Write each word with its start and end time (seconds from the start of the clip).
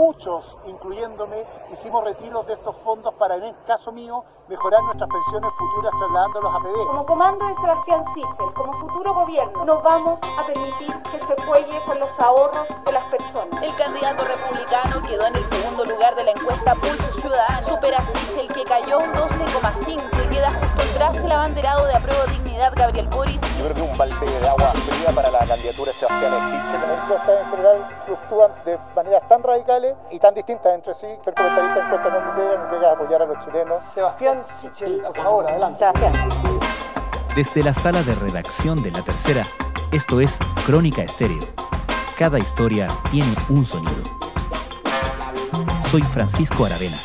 muchos, 0.00 0.56
incluyéndome, 0.64 1.44
hicimos 1.70 2.02
retiros 2.02 2.46
de 2.46 2.54
estos 2.54 2.74
fondos 2.78 3.12
para, 3.16 3.36
en 3.36 3.44
el 3.44 3.54
caso 3.66 3.92
mío, 3.92 4.24
mejorar 4.48 4.82
nuestras 4.84 5.10
pensiones 5.10 5.50
futuras 5.58 5.92
trasladándolos 5.98 6.54
a 6.54 6.58
PD. 6.60 6.86
Como 6.86 7.04
comando 7.04 7.46
de 7.46 7.54
Sebastián 7.56 8.02
Sichel, 8.14 8.54
como 8.54 8.72
futuro 8.80 9.12
gobierno, 9.12 9.62
no 9.66 9.82
vamos 9.82 10.18
a 10.38 10.46
permitir 10.46 10.96
que 11.02 11.18
se 11.18 11.42
juegue 11.42 11.84
con 11.84 12.00
los 12.00 12.18
ahorros 12.18 12.66
de 12.86 12.92
las 12.92 13.04
personas. 13.10 13.62
El 13.62 13.76
candidato 13.76 14.24
republicano 14.24 15.02
quedó 15.06 15.26
en 15.26 15.36
el 15.36 15.44
segundo 15.44 15.84
lugar 15.84 16.14
de 16.14 16.24
la 16.24 16.30
encuesta 16.30 16.74
Pulso 16.76 17.20
Ciudadano. 17.20 17.68
Supera 17.68 17.98
a 17.98 18.04
Sichel, 18.06 18.48
que 18.48 18.64
cayó 18.64 19.00
un 19.00 19.12
12,5 19.12 20.24
y 20.24 20.28
queda 20.28 20.48
justo 20.48 20.69
tras 20.94 21.16
el 21.16 21.32
abanderado 21.32 21.86
de 21.86 21.94
apruebo 21.94 22.24
dignidad 22.26 22.72
Gabriel 22.74 23.08
Boric. 23.08 23.40
Yo 23.58 23.64
creo 23.64 23.74
que 23.74 23.82
un 23.82 23.98
balde 23.98 24.26
de 24.40 24.48
agua 24.48 24.72
fría 24.72 25.10
para 25.14 25.30
la 25.30 25.38
candidatura 25.40 25.92
de 25.92 25.98
Sebastián 25.98 26.32
Sichel. 26.50 26.80
Las 26.80 27.02
encuestas 27.02 27.40
en 27.40 27.50
general 27.50 27.88
fluctúan 28.06 28.52
de 28.64 28.78
maneras 28.94 29.22
tan 29.28 29.42
radicales 29.42 29.94
y 30.10 30.18
tan 30.18 30.34
distintas 30.34 30.74
entre 30.74 30.94
sí 30.94 31.06
que 31.22 31.30
el 31.30 31.36
comentarista 31.36 31.74
de 31.74 31.80
encuesta 31.80 32.10
no 32.10 32.20
me 32.20 32.32
pega, 32.32 32.64
me 32.64 32.70
pega 32.70 32.88
a 32.88 32.92
apoyar 32.92 33.22
a 33.22 33.26
los 33.26 33.44
chilenos. 33.44 33.78
Sebastián 33.80 34.38
Sichel, 34.44 35.00
por 35.02 35.16
favor, 35.16 35.46
adelante. 35.48 35.78
Sebastián. 35.78 36.28
Desde 37.34 37.62
la 37.62 37.74
sala 37.74 38.02
de 38.02 38.14
redacción 38.14 38.82
de 38.82 38.90
La 38.90 39.02
Tercera, 39.02 39.46
esto 39.92 40.20
es 40.20 40.38
Crónica 40.66 41.02
Estéreo. 41.02 41.46
Cada 42.18 42.38
historia 42.38 42.88
tiene 43.10 43.34
un 43.48 43.64
sonido. 43.64 44.02
Soy 45.90 46.02
Francisco 46.02 46.64
Aravena. 46.64 46.96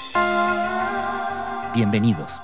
Bienvenidos. 1.74 2.42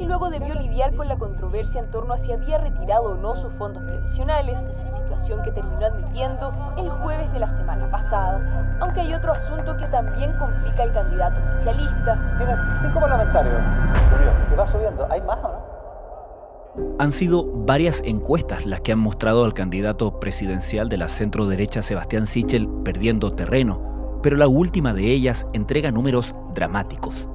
Y 0.00 0.06
luego 0.06 0.30
debió 0.30 0.54
lidiar 0.54 0.94
con 0.96 1.06
la 1.08 1.18
controversia 1.18 1.78
en 1.78 1.90
torno 1.90 2.14
a 2.14 2.18
si 2.18 2.32
había 2.32 2.56
retirado 2.56 3.02
o 3.02 3.14
no 3.16 3.36
sus 3.36 3.52
fondos 3.52 3.82
previsionales, 3.82 4.70
situación 4.90 5.42
que 5.42 5.52
terminó 5.52 5.84
admitiendo 5.84 6.52
el 6.78 6.88
jueves 6.88 7.30
de 7.32 7.38
la 7.38 7.50
semana 7.50 7.90
pasada. 7.90 8.78
Aunque 8.80 9.00
hay 9.00 9.12
otro 9.12 9.32
asunto 9.32 9.76
que 9.76 9.86
también 9.88 10.32
complica 10.38 10.84
al 10.84 10.92
candidato 10.92 11.38
oficialista. 11.52 12.34
Tienes 12.38 12.58
cinco 12.80 12.98
parlamentarios. 12.98 13.62
Subió. 14.08 14.32
Y 14.50 14.56
va 14.56 14.66
subiendo. 14.66 15.06
¿Hay 15.10 15.20
más 15.20 15.38
o 15.44 15.48
no? 15.48 16.96
Han 16.98 17.12
sido 17.12 17.44
varias 17.44 18.00
encuestas 18.02 18.64
las 18.64 18.80
que 18.80 18.92
han 18.92 18.98
mostrado 18.98 19.44
al 19.44 19.52
candidato 19.52 20.18
presidencial 20.18 20.88
de 20.88 20.96
la 20.96 21.08
centro 21.08 21.46
derecha 21.46 21.82
Sebastián 21.82 22.26
Sichel 22.26 22.68
perdiendo 22.84 23.32
terreno, 23.32 24.18
pero 24.22 24.36
la 24.36 24.48
última 24.48 24.94
de 24.94 25.12
ellas 25.12 25.46
entrega 25.52 25.90
números 25.90 26.34
dramáticos. 26.54 27.28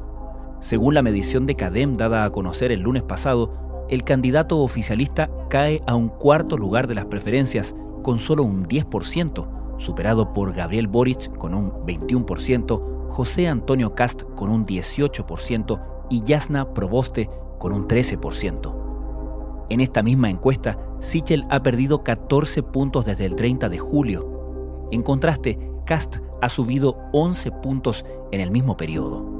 Según 0.66 0.96
la 0.96 1.04
medición 1.04 1.46
de 1.46 1.54
CADEM 1.54 1.96
dada 1.96 2.26
a 2.26 2.32
conocer 2.32 2.72
el 2.72 2.80
lunes 2.80 3.04
pasado, 3.04 3.86
el 3.88 4.04
candidato 4.04 4.58
oficialista 4.58 5.30
cae 5.48 5.84
a 5.86 5.94
un 5.94 6.08
cuarto 6.08 6.58
lugar 6.58 6.88
de 6.88 6.96
las 6.96 7.06
preferencias 7.06 7.76
con 8.02 8.18
solo 8.18 8.42
un 8.42 8.64
10%, 8.64 9.78
superado 9.78 10.34
por 10.34 10.56
Gabriel 10.56 10.88
Boric 10.88 11.32
con 11.38 11.54
un 11.54 11.70
21%, 11.70 13.10
José 13.10 13.48
Antonio 13.48 13.94
Cast 13.94 14.24
con 14.36 14.50
un 14.50 14.66
18% 14.66 15.84
y 16.10 16.24
Yasna 16.24 16.74
Proboste 16.74 17.30
con 17.60 17.72
un 17.72 17.88
13%. 17.88 19.68
En 19.70 19.82
esta 19.82 20.02
misma 20.02 20.32
encuesta, 20.32 20.80
Sichel 21.00 21.46
ha 21.52 21.62
perdido 21.62 22.04
14 22.04 22.64
puntos 22.64 23.06
desde 23.06 23.26
el 23.26 23.36
30 23.36 23.70
de 23.70 23.78
julio. 23.78 24.88
En 24.92 25.04
contraste, 25.04 25.60
Cast 25.86 26.18
ha 26.42 26.50
subido 26.50 26.98
11 27.14 27.52
puntos 27.52 28.04
en 28.32 28.42
el 28.42 28.50
mismo 28.50 28.76
periodo. 28.78 29.35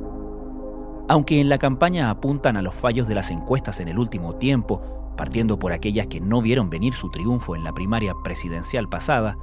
Aunque 1.08 1.40
en 1.40 1.50
la 1.50 1.60
campaña 1.60 2.10
apuntan 2.10 2.58
a 2.58 2.62
los 2.62 2.74
fallos 2.74 3.08
de 3.08 3.16
las 3.16 3.30
encuestas 3.30 3.80
en 3.80 3.88
el 3.88 4.00
último 4.00 4.36
tiempo, 4.36 5.14
partiendo 5.16 5.60
por 5.60 5.72
aquellas 5.72 6.08
que 6.08 6.20
no 6.20 6.42
vieron 6.42 6.70
venir 6.70 6.94
su 6.94 7.10
triunfo 7.12 7.56
en 7.56 7.64
la 7.64 7.74
primaria 7.74 8.14
presidencial 8.24 8.90
pasada, 8.90 9.38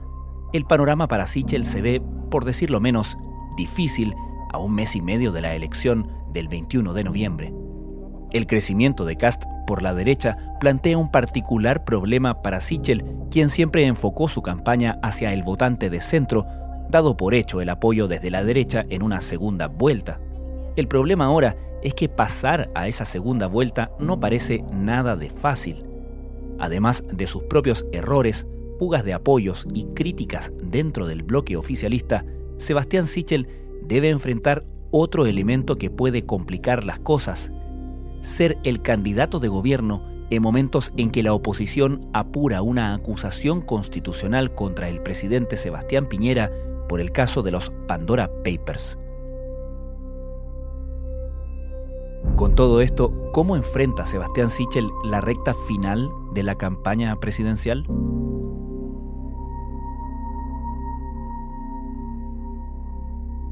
el 0.53 0.65
panorama 0.65 1.09
para 1.09 1.27
Sichel 1.27 1.65
se 1.65 1.81
ve, 1.81 2.03
por 2.31 2.45
decirlo 2.45 2.81
menos, 2.81 3.17
difícil 3.57 4.15
a 4.53 4.59
un 4.59 4.75
mes 4.75 4.97
y 4.97 5.01
medio 5.01 5.33
de 5.33 5.41
la 5.41 5.55
elección 5.55 6.09
del 6.33 6.49
21 6.49 6.93
de 6.95 7.05
noviembre. 7.05 7.55
El 8.33 8.47
crecimiento 8.47 9.05
de 9.05 9.17
Cast 9.17 9.45
por 9.67 9.83
la 9.83 9.95
derecha 9.95 10.37
plantea 10.59 10.99
un 10.99 11.11
particular 11.11 11.85
problema 11.85 12.43
para 12.43 12.61
Sichel, 12.61 13.05
quien 13.31 13.51
siempre 13.51 13.87
enfocó 13.87 14.29
su 14.29 14.43
campaña 14.43 14.99
hacia 15.03 15.33
el 15.33 15.43
votante 15.43 15.91
de 15.91 16.01
centro, 16.01 16.47
dado 16.91 17.17
por 17.17 17.35
hecho 17.35 17.61
el 17.61 17.71
apoyo 17.71 18.09
desde 18.09 18.31
la 18.31 18.43
derecha 18.43 18.85
en 18.91 19.03
una 19.03 19.21
segunda 19.21 19.69
vuelta. 19.69 20.19
El 20.77 20.89
problema 20.89 21.27
ahora 21.27 21.57
es 21.83 21.95
que 21.95 22.09
pasar 22.09 22.71
a 22.75 22.89
esa 22.89 23.05
segunda 23.05 23.47
vuelta 23.47 23.93
no 23.99 24.21
parece 24.21 24.65
nada 24.73 25.17
de 25.17 25.31
fácil. 25.31 25.85
Además 26.59 27.05
de 27.13 27.27
sus 27.27 27.43
propios 27.45 27.87
errores, 27.93 28.47
fugas 28.79 29.05
de 29.05 29.13
apoyos 29.13 29.67
y 29.75 29.85
críticas 29.95 30.53
dentro 30.63 31.07
del 31.07 31.23
bloque 31.23 31.57
oficialista, 31.57 32.25
Sebastián 32.59 33.07
Sichel 33.07 33.49
debe 33.83 34.11
enfrentar 34.11 34.65
otro 34.91 35.27
elemento 35.27 35.77
que 35.77 35.91
puede 35.91 36.25
complicar 36.25 36.85
las 36.85 37.01
cosas, 37.01 37.51
ser 38.21 38.59
el 38.65 38.83
candidato 38.83 39.41
de 39.41 39.49
gobierno 39.49 40.07
en 40.31 40.43
momentos 40.43 40.93
en 40.97 41.11
que 41.11 41.23
la 41.23 41.35
oposición 41.35 42.09
apura 42.13 42.63
una 42.63 42.95
acusación 42.95 43.61
constitucional 43.61 44.55
contra 44.55 44.89
el 44.89 45.03
presidente 45.03 45.57
Sebastián 45.57 46.07
Piñera 46.07 46.51
por 46.89 47.01
el 47.01 47.13
caso 47.13 47.43
de 47.43 47.51
los 47.51 47.71
Pandora 47.87 48.31
Papers. 48.45 48.99
Con 52.37 52.55
todo 52.55 52.81
esto, 52.81 53.31
¿cómo 53.33 53.57
enfrenta 53.57 54.07
Sebastián 54.07 54.51
Sichel 54.51 54.91
la 55.05 55.21
recta 55.21 55.55
final 55.55 56.11
de 56.33 56.43
la 56.43 56.57
campaña 56.57 57.15
presidencial? 57.17 57.85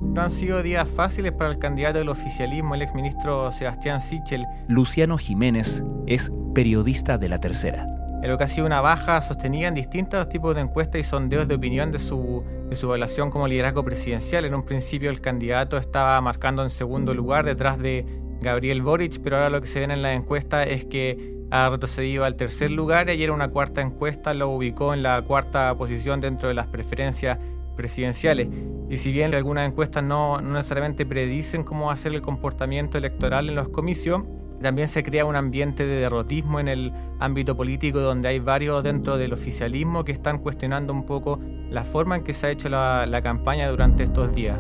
No 0.01 0.23
han 0.23 0.31
sido 0.31 0.63
días 0.63 0.89
fáciles 0.89 1.33
para 1.33 1.51
el 1.51 1.59
candidato 1.59 1.99
del 1.99 2.09
oficialismo, 2.09 2.75
el 2.75 2.83
exministro 2.83 3.53
Sebastián 3.53 4.01
Sichel. 4.01 4.45
Luciano 4.67 5.19
Jiménez 5.19 5.85
es 6.07 6.33
periodista 6.55 7.19
de 7.19 7.29
La 7.29 7.39
Tercera. 7.39 7.87
En 8.23 8.31
lo 8.31 8.37
que 8.37 8.45
ha 8.45 8.49
sido 8.49 8.67
una 8.67 8.81
baja 8.81 9.21
sostenida 9.21 9.69
en 9.69 9.75
distintos 9.75 10.29
tipos 10.29 10.55
de 10.55 10.63
encuestas 10.63 11.01
y 11.01 11.05
sondeos 11.05 11.47
de 11.47 11.55
opinión 11.55 11.93
de 11.93 11.99
su, 11.99 12.43
de 12.69 12.77
su 12.77 12.87
evaluación 12.87 13.31
como 13.31 13.47
liderazgo 13.47 13.85
presidencial. 13.85 14.45
En 14.45 14.55
un 14.55 14.63
principio 14.65 15.11
el 15.11 15.21
candidato 15.21 15.79
estaba 15.79 16.21
marcando 16.21 16.63
en 16.63 16.71
segundo 16.71 17.15
lugar 17.15 17.45
detrás 17.45 17.79
de 17.79 18.05
Gabriel 18.41 18.83
Boric, 18.83 19.21
pero 19.23 19.37
ahora 19.37 19.51
lo 19.51 19.61
que 19.61 19.67
se 19.67 19.87
ve 19.87 19.93
en 19.93 20.03
la 20.03 20.15
encuesta 20.15 20.65
es 20.65 20.85
que 20.85 21.41
ha 21.51 21.69
retrocedido 21.69 22.25
al 22.25 22.37
tercer 22.37 22.71
lugar 22.71 23.09
y 23.09 23.13
ayer 23.13 23.31
una 23.31 23.49
cuarta 23.49 23.81
encuesta 23.81 24.35
lo 24.35 24.49
ubicó 24.49 24.95
en 24.95 25.03
la 25.03 25.21
cuarta 25.23 25.75
posición 25.77 26.21
dentro 26.21 26.49
de 26.49 26.55
las 26.55 26.67
preferencias 26.69 27.39
presidenciales. 27.77 28.49
Y 28.89 28.97
si 28.97 29.13
bien 29.13 29.35
algunas 29.35 29.69
encuestas 29.69 30.03
no, 30.03 30.41
necesariamente 30.41 31.05
predicen 31.07 31.65
cómo 31.65 31.87
va 31.87 31.93
a 31.93 31.97
ser 31.97 32.13
el 32.15 32.23
comportamiento 32.23 32.99
electoral 32.99 33.49
en 33.49 33.57
los 33.57 33.69
comicios, 33.69 34.23
también 34.63 34.89
se 34.89 35.03
crea 35.03 35.25
un 35.25 35.37
ambiente 35.37 35.87
de 35.87 36.01
derrotismo 36.01 36.61
en 36.61 36.69
el 36.69 36.93
ámbito 37.19 37.57
político 37.57 38.01
donde 38.01 38.29
hay 38.29 38.39
varios 38.39 38.83
dentro 38.83 39.17
del 39.17 39.33
oficialismo 39.33 40.05
que 40.05 40.13
están 40.13 40.39
cuestionando 40.39 40.93
un 40.93 41.07
poco 41.07 41.41
la 41.71 41.83
forma 41.83 42.17
en 42.17 42.23
que 42.23 42.35
se 42.35 42.47
ha 42.47 42.51
hecho 42.51 42.69
la 42.69 43.21
campaña 43.23 43.71
durante 43.71 44.03
estos 44.03 44.35
días. 44.35 44.59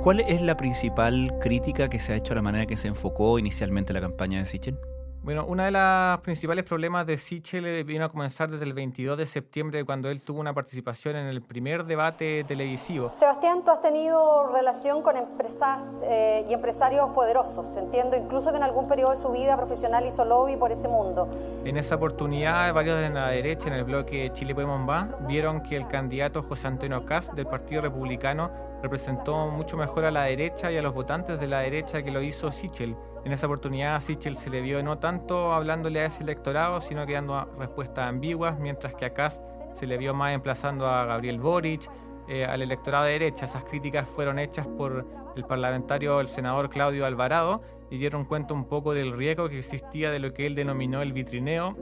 Cuál 0.00 0.20
es 0.20 0.40
la 0.40 0.56
principal 0.56 1.38
crítica 1.40 1.88
que 1.90 2.00
se 2.00 2.12
ha 2.12 2.16
hecho 2.16 2.32
a 2.32 2.36
la 2.36 2.42
manera 2.42 2.66
que 2.66 2.76
se 2.76 2.88
enfocó 2.88 3.38
inicialmente 3.38 3.92
la 3.92 4.00
campaña 4.00 4.38
de 4.38 4.46
Sichel? 4.46 4.78
Bueno, 5.22 5.44
uno 5.46 5.62
de 5.64 5.70
los 5.70 6.20
principales 6.20 6.64
problemas 6.64 7.06
de 7.06 7.18
Sichel 7.18 7.84
vino 7.84 8.06
a 8.06 8.08
comenzar 8.08 8.50
desde 8.50 8.64
el 8.64 8.72
22 8.72 9.18
de 9.18 9.26
septiembre, 9.26 9.84
cuando 9.84 10.08
él 10.08 10.22
tuvo 10.22 10.40
una 10.40 10.54
participación 10.54 11.14
en 11.14 11.26
el 11.26 11.42
primer 11.42 11.84
debate 11.84 12.42
televisivo. 12.44 13.10
Sebastián, 13.12 13.62
tú 13.62 13.70
has 13.70 13.82
tenido 13.82 14.50
relación 14.50 15.02
con 15.02 15.18
empresas 15.18 16.00
eh, 16.04 16.46
y 16.48 16.54
empresarios 16.54 17.10
poderosos. 17.10 17.76
Entiendo 17.76 18.16
incluso 18.16 18.50
que 18.50 18.56
en 18.56 18.62
algún 18.62 18.88
periodo 18.88 19.10
de 19.10 19.18
su 19.18 19.28
vida 19.28 19.58
profesional 19.58 20.06
hizo 20.06 20.24
lobby 20.24 20.56
por 20.56 20.72
ese 20.72 20.88
mundo. 20.88 21.28
En 21.66 21.76
esa 21.76 21.96
oportunidad, 21.96 22.72
varios 22.72 22.98
de 22.98 23.10
la 23.10 23.28
derecha, 23.28 23.68
en 23.68 23.74
el 23.74 23.84
bloque 23.84 24.30
Chile 24.32 24.54
Podemos 24.54 24.88
Va, 24.88 25.18
vieron 25.28 25.62
que 25.62 25.76
el 25.76 25.86
candidato 25.86 26.42
José 26.44 26.68
Antonio 26.68 27.04
Cast 27.04 27.34
del 27.34 27.46
Partido 27.46 27.82
Republicano 27.82 28.50
representó 28.82 29.48
mucho 29.48 29.76
mejor 29.76 30.06
a 30.06 30.10
la 30.10 30.22
derecha 30.22 30.72
y 30.72 30.78
a 30.78 30.82
los 30.82 30.94
votantes 30.94 31.38
de 31.38 31.46
la 31.46 31.60
derecha 31.60 32.02
que 32.02 32.10
lo 32.10 32.22
hizo 32.22 32.50
Sichel. 32.50 32.96
En 33.24 33.32
esa 33.32 33.46
oportunidad 33.46 33.96
a 33.96 34.00
Sichel 34.00 34.36
se 34.36 34.48
le 34.48 34.62
vio 34.62 34.82
no 34.82 34.98
tanto 35.10 35.52
hablándole 35.52 35.98
a 36.02 36.06
ese 36.06 36.22
electorado, 36.22 36.80
sino 36.80 37.04
que 37.04 37.14
dando 37.14 37.44
respuestas 37.58 38.08
ambiguas, 38.08 38.60
mientras 38.60 38.94
que 38.94 39.06
a 39.06 39.12
Cast 39.12 39.42
se 39.72 39.88
le 39.88 39.98
vio 39.98 40.14
más 40.14 40.32
emplazando 40.32 40.86
a 40.86 41.04
Gabriel 41.04 41.40
Boric, 41.40 41.90
eh, 42.28 42.44
al 42.44 42.62
electorado 42.62 43.06
de 43.06 43.12
derecha. 43.12 43.46
Esas 43.46 43.64
críticas 43.64 44.08
fueron 44.08 44.38
hechas 44.38 44.68
por 44.68 45.04
el 45.34 45.44
parlamentario, 45.44 46.20
el 46.20 46.28
senador 46.28 46.68
Claudio 46.68 47.06
Alvarado, 47.06 47.60
y 47.90 47.98
dieron 47.98 48.24
cuenta 48.24 48.54
un 48.54 48.66
poco 48.66 48.94
del 48.94 49.12
riesgo 49.12 49.48
que 49.48 49.58
existía 49.58 50.12
de 50.12 50.20
lo 50.20 50.32
que 50.32 50.46
él 50.46 50.54
denominó 50.54 51.02
el 51.02 51.12
vitrineo 51.12 51.74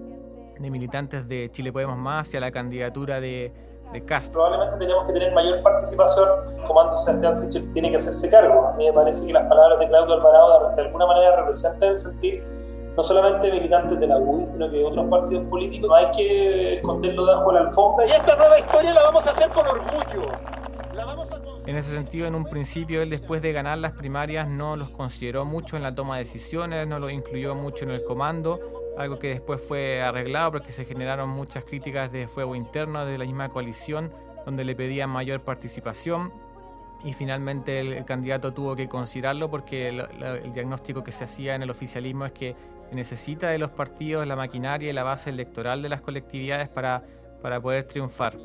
de 0.59 0.71
militantes 0.71 1.29
de 1.29 1.51
Chile 1.51 1.71
Podemos 1.71 1.99
Más 1.99 2.33
y 2.33 2.39
a 2.39 2.41
la 2.41 2.51
candidatura 2.51 3.21
de, 3.21 3.53
de 3.93 4.01
Castro. 4.07 4.41
Probablemente 4.41 4.87
tenemos 4.87 5.07
que 5.07 5.13
tener 5.13 5.35
mayor 5.35 5.63
participación. 5.63 6.29
El 6.57 6.65
comando 6.65 6.97
Sebastián 6.97 7.37
Sichel 7.37 7.71
tiene 7.75 7.91
que 7.91 7.97
hacerse 7.97 8.31
cargo. 8.31 8.69
A 8.69 8.73
mí 8.73 8.87
me 8.87 8.93
parece 8.95 9.27
que 9.27 9.35
las 9.35 9.47
palabras 9.47 9.79
de 9.81 9.87
Claudio 9.87 10.15
Alvarado 10.15 10.75
de 10.75 10.81
alguna 10.83 11.07
manera 11.07 11.37
representan 11.37 11.91
el 11.91 11.97
sentir 11.99 12.58
no 12.99 13.05
solamente 13.05 13.49
militantes 13.53 14.01
de 14.01 14.09
la 14.09 14.19
UDI, 14.19 14.45
sino 14.45 14.69
que 14.69 14.79
de 14.79 14.85
otros 14.85 15.09
partidos 15.09 15.49
políticos. 15.49 15.89
No 15.89 15.95
hay 15.95 16.11
que 16.11 16.75
esconderlo 16.75 17.27
debajo 17.27 17.53
de 17.53 17.61
la 17.61 17.67
alfombra. 17.69 18.07
Y 18.09 18.11
esta 18.11 18.35
nueva 18.35 18.59
historia 18.59 18.93
la 18.93 19.03
vamos 19.05 19.25
a 19.25 19.31
hacer 19.31 19.49
con 19.51 19.65
orgullo. 19.69 20.33
En 21.65 21.77
ese 21.77 21.93
sentido, 21.93 22.27
en 22.27 22.35
un 22.35 22.45
principio, 22.45 23.01
él 23.01 23.11
después 23.11 23.41
de 23.41 23.53
ganar 23.53 23.79
las 23.79 23.93
primarias 23.93 24.49
no 24.49 24.75
los 24.75 24.91
consideró 24.91 25.45
mucho 25.45 25.77
en 25.77 25.85
la 25.85 25.95
toma 25.95 26.17
de 26.17 26.25
decisiones, 26.25 26.89
no 26.89 26.99
los 26.99 27.13
incluyó 27.13 27.55
mucho 27.55 27.85
en 27.85 27.93
el 27.93 28.03
comando, 28.03 28.59
algo 28.99 29.21
que 29.21 29.29
después 29.29 29.61
fue 29.61 30.03
arreglado 30.03 30.51
porque 30.51 30.73
se 30.73 30.85
generaron 30.85 31.29
muchas 31.29 31.63
críticas 31.63 32.11
de 32.11 32.27
fuego 32.27 32.57
interno 32.57 33.07
de 33.07 33.17
la 33.17 33.25
misma 33.25 33.49
coalición, 33.51 34.13
donde 34.45 34.65
le 34.65 34.75
pedían 34.75 35.09
mayor 35.09 35.43
participación 35.43 36.33
y 37.05 37.13
finalmente 37.13 37.79
el, 37.81 38.05
candidato 38.05 38.53
tuvo 38.53 38.75
que 38.75 38.89
considerarlo 38.89 39.49
porque 39.51 39.89
el, 39.89 40.53
diagnóstico 40.53 41.05
que 41.05 41.13
se 41.13 41.25
hacía 41.25 41.55
en 41.55 41.63
el 41.63 41.71
oficialismo 41.71 42.25
es 42.27 42.33
que 42.33 42.57
necesita 42.93 43.51
de 43.51 43.59
los 43.59 43.71
partidos 43.71 44.27
la 44.27 44.37
maquinaria 44.37 44.91
y 44.91 44.93
la 44.93 45.03
base 45.03 45.31
electoral 45.31 45.83
de 45.83 45.89
las 45.89 46.01
colectividades 46.01 46.69
para, 46.69 47.03
para 47.43 47.61
poder 47.61 47.85
triunfar. 47.85 48.37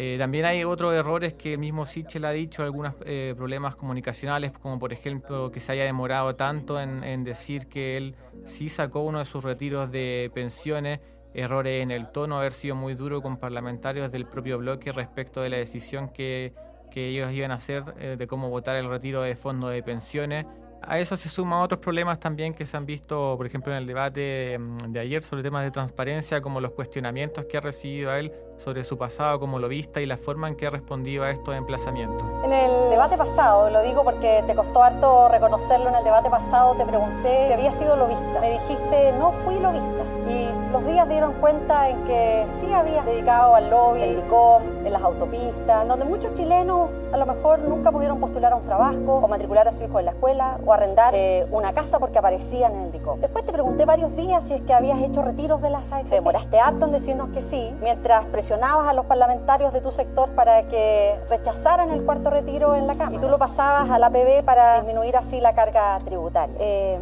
Eh, 0.00 0.14
también 0.16 0.44
hay 0.44 0.62
otros 0.62 0.94
errores 0.94 1.34
que 1.34 1.54
el 1.54 1.58
mismo 1.58 1.84
Sichel 1.84 2.24
ha 2.24 2.30
dicho, 2.30 2.62
algunos 2.62 2.94
eh, 3.04 3.34
problemas 3.36 3.74
comunicacionales, 3.74 4.52
como 4.52 4.78
por 4.78 4.92
ejemplo 4.92 5.50
que 5.50 5.58
se 5.58 5.72
haya 5.72 5.82
demorado 5.82 6.36
tanto 6.36 6.80
en, 6.80 7.24
decir 7.24 7.66
que 7.66 7.96
él 7.96 8.14
sí 8.44 8.68
sacó 8.68 9.00
uno 9.00 9.18
de 9.18 9.24
sus 9.24 9.42
retiros 9.42 9.90
de 9.90 10.30
pensiones, 10.32 11.00
errores 11.34 11.82
en 11.82 11.90
el 11.90 12.12
tono, 12.12 12.38
haber 12.38 12.52
sido 12.52 12.76
muy 12.76 12.94
duro 12.94 13.20
con 13.20 13.38
parlamentarios 13.38 14.12
del 14.12 14.24
propio 14.24 14.58
bloque 14.58 14.92
respecto 14.92 15.40
de 15.40 15.48
la 15.48 15.56
decisión 15.56 16.10
que, 16.10 16.54
que 16.92 17.08
ellos 17.08 17.32
iban 17.32 17.50
a 17.50 17.54
hacer 17.54 17.82
eh, 17.98 18.14
de 18.16 18.26
cómo 18.28 18.50
votar 18.50 18.76
el 18.76 18.88
retiro 18.88 19.22
de 19.22 19.34
fondos 19.34 19.72
de 19.72 19.82
pensiones. 19.82 20.46
A 20.82 20.98
eso 20.98 21.16
se 21.16 21.28
suman 21.28 21.60
otros 21.60 21.80
problemas 21.80 22.18
también 22.18 22.54
que 22.54 22.64
se 22.64 22.76
han 22.76 22.86
visto, 22.86 23.34
por 23.36 23.46
ejemplo, 23.46 23.72
en 23.72 23.78
el 23.78 23.86
debate 23.86 24.58
mm, 24.58 24.92
de 24.92 25.00
ayer 25.00 25.22
sobre 25.22 25.42
temas 25.42 25.64
de 25.64 25.70
transparencia, 25.70 26.40
como 26.40 26.60
los 26.60 26.72
cuestionamientos 26.72 27.44
que 27.44 27.56
ha 27.56 27.60
recibido 27.60 28.10
a 28.10 28.18
él 28.18 28.32
sobre 28.56 28.84
su 28.84 28.98
pasado 28.98 29.38
como 29.38 29.58
lobista 29.58 30.00
y 30.00 30.06
la 30.06 30.16
forma 30.16 30.48
en 30.48 30.56
que 30.56 30.66
ha 30.66 30.70
respondido 30.70 31.24
a 31.24 31.30
estos 31.30 31.54
emplazamientos. 31.54 32.26
En 32.44 32.52
el 32.52 32.90
debate 32.90 33.16
pasado, 33.16 33.70
lo 33.70 33.82
digo 33.82 34.02
porque 34.02 34.42
te 34.46 34.54
costó 34.54 34.82
harto 34.82 35.28
reconocerlo, 35.28 35.88
en 35.88 35.96
el 35.96 36.04
debate 36.04 36.28
pasado 36.30 36.74
te 36.74 36.84
pregunté 36.84 37.46
si 37.46 37.52
había 37.52 37.72
sido 37.72 37.96
lobista. 37.96 38.40
Me 38.40 38.52
dijiste, 38.52 39.12
no 39.18 39.32
fui 39.44 39.58
lobista. 39.58 40.02
Y 40.28 40.72
los 40.72 40.84
días 40.86 41.08
dieron 41.08 41.34
cuenta 41.34 41.88
en 41.88 42.04
que 42.04 42.46
sí 42.48 42.72
habías 42.72 43.06
dedicado 43.06 43.54
al 43.54 43.70
lobby, 43.70 44.02
en 44.02 44.16
DICOM, 44.16 44.86
en 44.86 44.92
las 44.92 45.02
autopistas, 45.02 45.86
donde 45.88 46.04
muchos 46.04 46.34
chilenos 46.34 46.90
a 47.12 47.16
lo 47.16 47.26
mejor 47.26 47.60
nunca 47.60 47.90
pudieron 47.90 48.20
postular 48.20 48.52
a 48.52 48.56
un 48.56 48.64
trabajo 48.64 49.20
o 49.22 49.28
matricular 49.28 49.66
a 49.68 49.72
su 49.72 49.84
hijo 49.84 49.98
en 49.98 50.06
la 50.06 50.10
escuela 50.10 50.58
o 50.68 50.72
arrendar 50.72 51.14
eh, 51.14 51.46
una 51.50 51.72
casa 51.72 51.98
porque 51.98 52.18
aparecían 52.18 52.74
en 52.74 52.80
el 52.82 52.92
DICOM. 52.92 53.20
Después 53.20 53.44
te 53.44 53.52
pregunté 53.52 53.86
varios 53.86 54.14
días 54.16 54.44
si 54.44 54.54
es 54.54 54.60
que 54.62 54.74
habías 54.74 55.00
hecho 55.00 55.22
retiros 55.22 55.62
de 55.62 55.70
las 55.70 55.90
AFP. 55.92 56.10
Demoraste 56.10 56.60
harto 56.60 56.84
en 56.84 56.92
decirnos 56.92 57.30
que 57.30 57.40
sí, 57.40 57.74
mientras 57.80 58.26
presionabas 58.26 58.86
a 58.86 58.92
los 58.92 59.06
parlamentarios 59.06 59.72
de 59.72 59.80
tu 59.80 59.92
sector 59.92 60.28
para 60.30 60.68
que 60.68 61.18
rechazaran 61.30 61.90
el 61.90 62.04
cuarto 62.04 62.28
retiro 62.28 62.74
en 62.76 62.86
la 62.86 62.94
Cámara. 62.94 63.16
Y 63.16 63.18
tú 63.18 63.28
lo 63.28 63.38
pasabas 63.38 63.90
a 63.90 63.98
la 63.98 64.08
APB 64.08 64.44
para 64.44 64.76
disminuir 64.76 65.16
así 65.16 65.40
la 65.40 65.54
carga 65.54 65.98
tributaria. 66.04 66.54
Eh, 66.58 66.98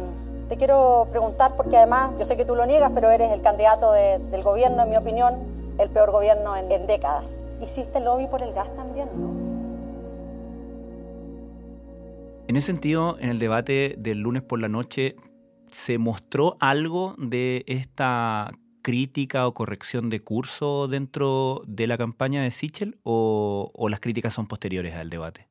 te 0.47 0.55
quiero 0.55 1.07
preguntar, 1.11 1.57
porque 1.57 1.75
además 1.75 2.17
yo 2.17 2.23
sé 2.23 2.37
que 2.37 2.45
tú 2.45 2.55
lo 2.55 2.65
niegas, 2.65 2.91
pero 2.95 3.11
eres 3.11 3.33
el 3.33 3.41
candidato 3.41 3.91
del 3.91 4.43
gobierno, 4.43 4.83
en 4.83 4.89
mi 4.89 4.95
opinión, 4.95 5.35
el 5.77 5.89
peor 5.89 6.11
gobierno 6.11 6.55
en, 6.55 6.71
en 6.71 6.87
décadas. 6.87 7.41
¿Hiciste 7.61 7.99
lobby 7.99 8.27
por 8.27 8.41
el 8.41 8.53
gas 8.53 8.73
también, 8.75 9.09
no? 9.13 9.56
En 12.47 12.55
ese 12.55 12.67
sentido, 12.67 13.17
en 13.19 13.29
el 13.29 13.39
debate 13.39 13.95
del 13.97 14.19
lunes 14.19 14.41
por 14.41 14.61
la 14.61 14.69
noche, 14.69 15.17
¿se 15.69 15.97
mostró 15.97 16.55
algo 16.61 17.13
de 17.17 17.65
esta 17.67 18.51
crítica 18.81 19.45
o 19.47 19.53
corrección 19.53 20.09
de 20.09 20.21
curso 20.21 20.87
dentro 20.87 21.61
de 21.67 21.87
la 21.87 21.97
campaña 21.97 22.41
de 22.41 22.51
Sichel 22.51 22.99
o, 23.03 23.87
las 23.89 23.99
críticas 23.99 24.33
son 24.33 24.47
posteriores 24.47 24.95
al 24.95 25.09
debate? 25.09 25.49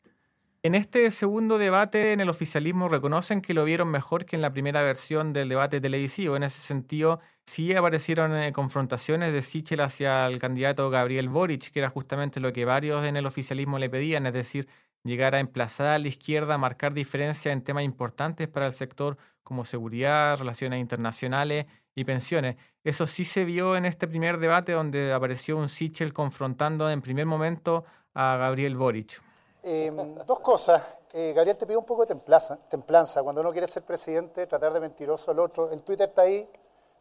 En 0.63 0.75
este 0.75 1.11
segundo 1.11 1.59
debate, 1.59 2.15
en 2.15 2.21
el 2.21 2.31
oficialismo 2.31 2.89
reconocen 2.89 3.43
que 3.43 3.53
lo 3.53 3.67
vieron 3.67 3.89
mejor 3.89 4.25
que 4.25 4.37
en 4.37 4.43
la 4.43 4.55
primera 4.55 4.83
versión 4.83 5.35
del 5.35 5.51
debate 5.51 5.83
televisivo. 5.83 6.35
En 6.35 6.45
ese 6.45 6.63
sentido, 6.63 7.21
sí 7.45 7.75
aparecieron 7.75 8.35
eh, 8.35 8.55
confrontaciones 8.55 9.35
de 9.35 9.43
Sichel 9.43 9.81
hacia 9.81 10.27
el 10.27 10.41
candidato 10.41 10.89
Gabriel 10.89 11.29
Boric, 11.29 11.71
que 11.71 11.79
era 11.79 11.91
justamente 11.91 12.41
lo 12.41 12.55
que 12.55 12.65
varios 12.65 13.05
en 13.05 13.19
el 13.19 13.27
oficialismo 13.27 13.79
le 13.79 13.91
pedían, 13.91 14.27
es 14.27 14.33
decir, 14.33 14.67
llegar 15.07 15.35
a 15.35 15.41
emplazar 15.41 15.89
a 15.89 15.99
la 15.99 16.09
izquierda, 16.09 16.59
marcar 16.59 16.93
diferencias 16.93 17.53
en 17.53 17.63
temas 17.63 17.85
importantes 17.85 18.49
para 18.49 18.67
el 18.67 18.73
sector 18.73 19.17
como 19.43 19.65
seguridad, 19.65 20.37
relaciones 20.39 20.81
internacionales 20.81 21.67
y 21.95 22.05
pensiones. 22.05 22.57
Eso 22.85 23.07
sí 23.07 23.25
se 23.25 23.45
vio 23.45 23.77
en 23.77 23.87
este 23.87 24.07
primer 24.09 24.39
debate 24.39 24.73
donde 24.73 25.13
apareció 25.13 25.57
un 25.57 25.69
Sichel 25.69 26.13
confrontando 26.13 26.91
en 26.91 27.01
primer 27.01 27.27
momento 27.27 27.85
a 28.15 28.37
Gabriel 28.37 28.77
Boric. 28.77 29.23
Em, 29.63 30.15
dos 30.25 30.39
cosas. 30.41 30.97
Eh, 31.13 31.33
Gabriel, 31.35 31.57
te 31.57 31.67
pido 31.67 31.81
un 31.81 31.85
poco 31.87 32.03
de 32.03 32.09
templanza, 32.09 32.57
templanza. 32.69 33.23
Cuando 33.23 33.41
uno 33.41 33.51
quiere 33.51 33.67
ser 33.67 33.83
presidente, 33.83 34.47
tratar 34.47 34.73
de 34.73 34.81
mentiroso 34.81 35.31
al 35.31 35.39
otro. 35.41 35.71
El 35.73 35.83
Twitter 35.83 36.09
está 36.09 36.23
ahí 36.23 36.49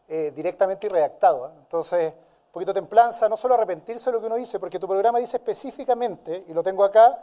eh, 0.07 0.31
directamente 0.35 0.87
y 0.87 0.89
redactado. 0.89 1.47
¿eh? 1.47 1.51
Entonces, 1.59 2.13
un 2.13 2.51
poquito 2.51 2.73
de 2.73 2.79
templanza, 2.79 3.27
no 3.27 3.37
solo 3.37 3.55
arrepentirse 3.55 4.09
de 4.09 4.13
lo 4.13 4.21
que 4.21 4.27
uno 4.27 4.35
dice, 4.35 4.59
porque 4.59 4.79
tu 4.79 4.87
programa 4.87 5.19
dice 5.19 5.37
específicamente, 5.37 6.45
y 6.47 6.53
lo 6.53 6.63
tengo 6.63 6.83
acá, 6.83 7.21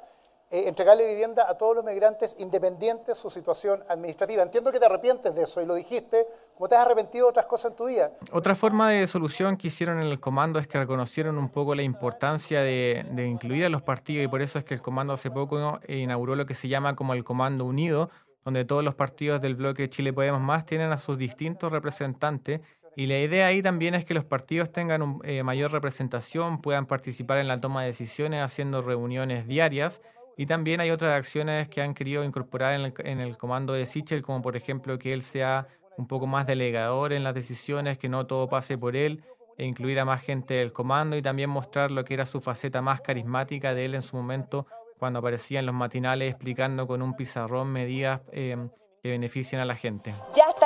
eh, 0.52 0.68
entregarle 0.68 1.06
vivienda 1.06 1.48
a 1.48 1.56
todos 1.56 1.76
los 1.76 1.82
migrantes 1.82 2.36
independientes 2.38 3.06
de 3.06 3.14
su 3.14 3.30
situación 3.30 3.82
administrativa. 3.88 4.42
Entiendo 4.42 4.70
que 4.70 4.78
te 4.78 4.84
arrepientes 4.84 5.34
de 5.34 5.44
eso 5.44 5.62
y 5.62 5.64
lo 5.64 5.74
dijiste, 5.74 6.26
como 6.54 6.68
te 6.68 6.74
has 6.74 6.84
arrepentido 6.84 7.24
de 7.24 7.30
otras 7.30 7.46
cosas 7.46 7.70
en 7.70 7.76
tu 7.78 7.86
vida. 7.86 8.12
Otra 8.32 8.54
forma 8.54 8.90
de 8.90 9.06
solución 9.06 9.56
que 9.56 9.68
hicieron 9.68 10.02
en 10.02 10.08
el 10.08 10.20
comando 10.20 10.58
es 10.58 10.68
que 10.68 10.76
reconocieron 10.76 11.38
un 11.38 11.48
poco 11.48 11.74
la 11.74 11.82
importancia 11.82 12.60
de, 12.60 13.02
incluir 13.26 13.64
a 13.64 13.70
los 13.70 13.80
partidos 13.80 14.26
y 14.26 14.28
por 14.28 14.42
eso 14.42 14.58
es 14.58 14.64
que 14.66 14.74
el 14.74 14.82
comando 14.82 15.14
hace 15.14 15.30
poco 15.30 15.80
inauguró 15.88 16.36
lo 16.36 16.44
que 16.44 16.52
se 16.52 16.68
llama 16.68 16.96
como 16.96 17.14
el 17.14 17.24
Comando 17.24 17.64
Unido, 17.64 18.10
donde 18.44 18.66
todos 18.66 18.84
los 18.84 18.94
partidos 18.94 19.40
del 19.40 19.54
bloque 19.54 19.88
Chile 19.88 20.12
Podemos 20.12 20.42
Más 20.42 20.66
tienen 20.66 20.92
a 20.92 20.98
sus 20.98 21.16
distintos 21.16 21.72
representantes 21.72 22.60
y 22.94 23.06
la 23.06 23.18
idea 23.18 23.46
ahí 23.46 23.62
también 23.62 23.94
es 23.94 24.04
que 24.04 24.12
los 24.12 24.24
partidos 24.24 24.70
tengan 24.70 25.18
eh, 25.24 25.42
mayor 25.42 25.72
representación, 25.72 26.60
puedan 26.60 26.84
participar 26.84 27.38
en 27.38 27.48
la 27.48 27.58
toma 27.58 27.80
de 27.80 27.86
decisiones 27.86 28.42
haciendo 28.42 28.82
reuniones 28.82 29.46
diarias 29.46 30.02
y 30.36 30.46
también 30.46 30.80
hay 30.80 30.90
otras 30.90 31.14
acciones 31.14 31.68
que 31.68 31.82
han 31.82 31.94
querido 31.94 32.24
incorporar 32.24 32.74
en 32.74 33.20
el, 33.20 33.36
comando 33.36 33.72
de 33.72 33.86
Sichel, 33.86 34.22
como 34.22 34.42
por 34.42 34.56
ejemplo 34.56 34.98
que 34.98 35.12
él 35.12 35.22
sea 35.22 35.68
un 35.98 36.06
poco 36.06 36.26
más 36.26 36.46
delegador 36.46 37.12
en 37.12 37.22
las 37.22 37.34
decisiones, 37.34 37.98
que 37.98 38.08
no 38.08 38.26
todo 38.26 38.48
pase 38.48 38.78
por 38.78 38.96
él, 38.96 39.22
e 39.58 39.66
incluir 39.66 40.00
a 40.00 40.04
más 40.04 40.22
gente 40.22 40.54
del 40.54 40.72
comando 40.72 41.16
y 41.16 41.22
también 41.22 41.50
mostrar 41.50 41.90
lo 41.90 42.04
que 42.04 42.14
era 42.14 42.24
su 42.24 42.40
faceta 42.40 42.80
más 42.80 43.02
carismática 43.02 43.74
de 43.74 43.84
él 43.84 43.94
en 43.94 44.02
su 44.02 44.16
momento, 44.16 44.66
cuando 44.98 45.18
aparecía 45.18 45.58
en 45.58 45.66
los 45.66 45.74
matinales 45.74 46.30
explicando 46.30 46.86
con 46.86 47.02
un 47.02 47.14
pizarrón 47.14 47.68
medidas 47.68 48.22
eh, 48.32 48.56
que 49.02 49.10
beneficien 49.10 49.60
a 49.60 49.64
la 49.64 49.76
gente. 49.76 50.14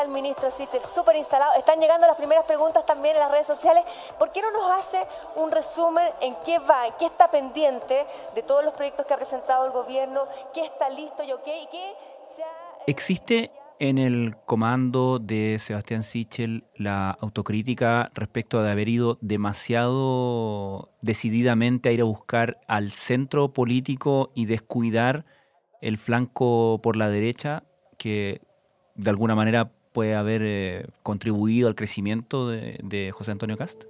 Ministro 0.08 0.50
Sichel 0.50 0.82
súper 0.82 1.16
instalado. 1.16 1.52
Están 1.56 1.80
llegando 1.80 2.06
las 2.06 2.16
primeras 2.16 2.44
preguntas 2.44 2.84
también 2.86 3.16
en 3.16 3.20
las 3.20 3.30
redes 3.30 3.46
sociales. 3.46 3.84
¿Por 4.18 4.32
qué 4.32 4.42
no 4.42 4.50
nos 4.50 4.70
hace 4.78 5.06
un 5.36 5.50
resumen 5.50 6.08
en 6.20 6.36
qué 6.44 6.58
va, 6.58 6.86
en 6.86 6.94
qué 6.98 7.06
está 7.06 7.30
pendiente 7.30 8.06
de 8.34 8.42
todos 8.42 8.64
los 8.64 8.74
proyectos 8.74 9.06
que 9.06 9.14
ha 9.14 9.16
presentado 9.16 9.66
el 9.66 9.72
gobierno, 9.72 10.26
qué 10.52 10.64
está 10.64 10.88
listo 10.88 11.22
y 11.22 11.32
ok, 11.32 11.44
qué 11.44 11.94
se 12.36 12.42
ha... 12.42 12.48
¿Existe 12.86 13.50
en 13.78 13.98
el 13.98 14.36
comando 14.46 15.18
de 15.18 15.58
Sebastián 15.58 16.02
Sichel 16.02 16.64
la 16.74 17.10
autocrítica 17.10 18.10
respecto 18.14 18.62
de 18.62 18.70
haber 18.70 18.88
ido 18.88 19.18
demasiado 19.20 20.90
decididamente 21.02 21.88
a 21.88 21.92
ir 21.92 22.00
a 22.00 22.04
buscar 22.04 22.58
al 22.66 22.90
centro 22.90 23.52
político 23.52 24.30
y 24.34 24.46
descuidar 24.46 25.26
el 25.82 25.98
flanco 25.98 26.80
por 26.82 26.96
la 26.96 27.10
derecha? 27.10 27.64
que 27.96 28.40
de 28.94 29.10
alguna 29.10 29.34
manera 29.34 29.72
puede 29.96 30.14
haber 30.14 30.42
eh, 30.44 30.86
contribuido 31.02 31.68
al 31.68 31.74
crecimiento 31.74 32.50
de, 32.50 33.10
José 33.14 33.30
Antonio 33.30 33.56
Cast? 33.56 33.84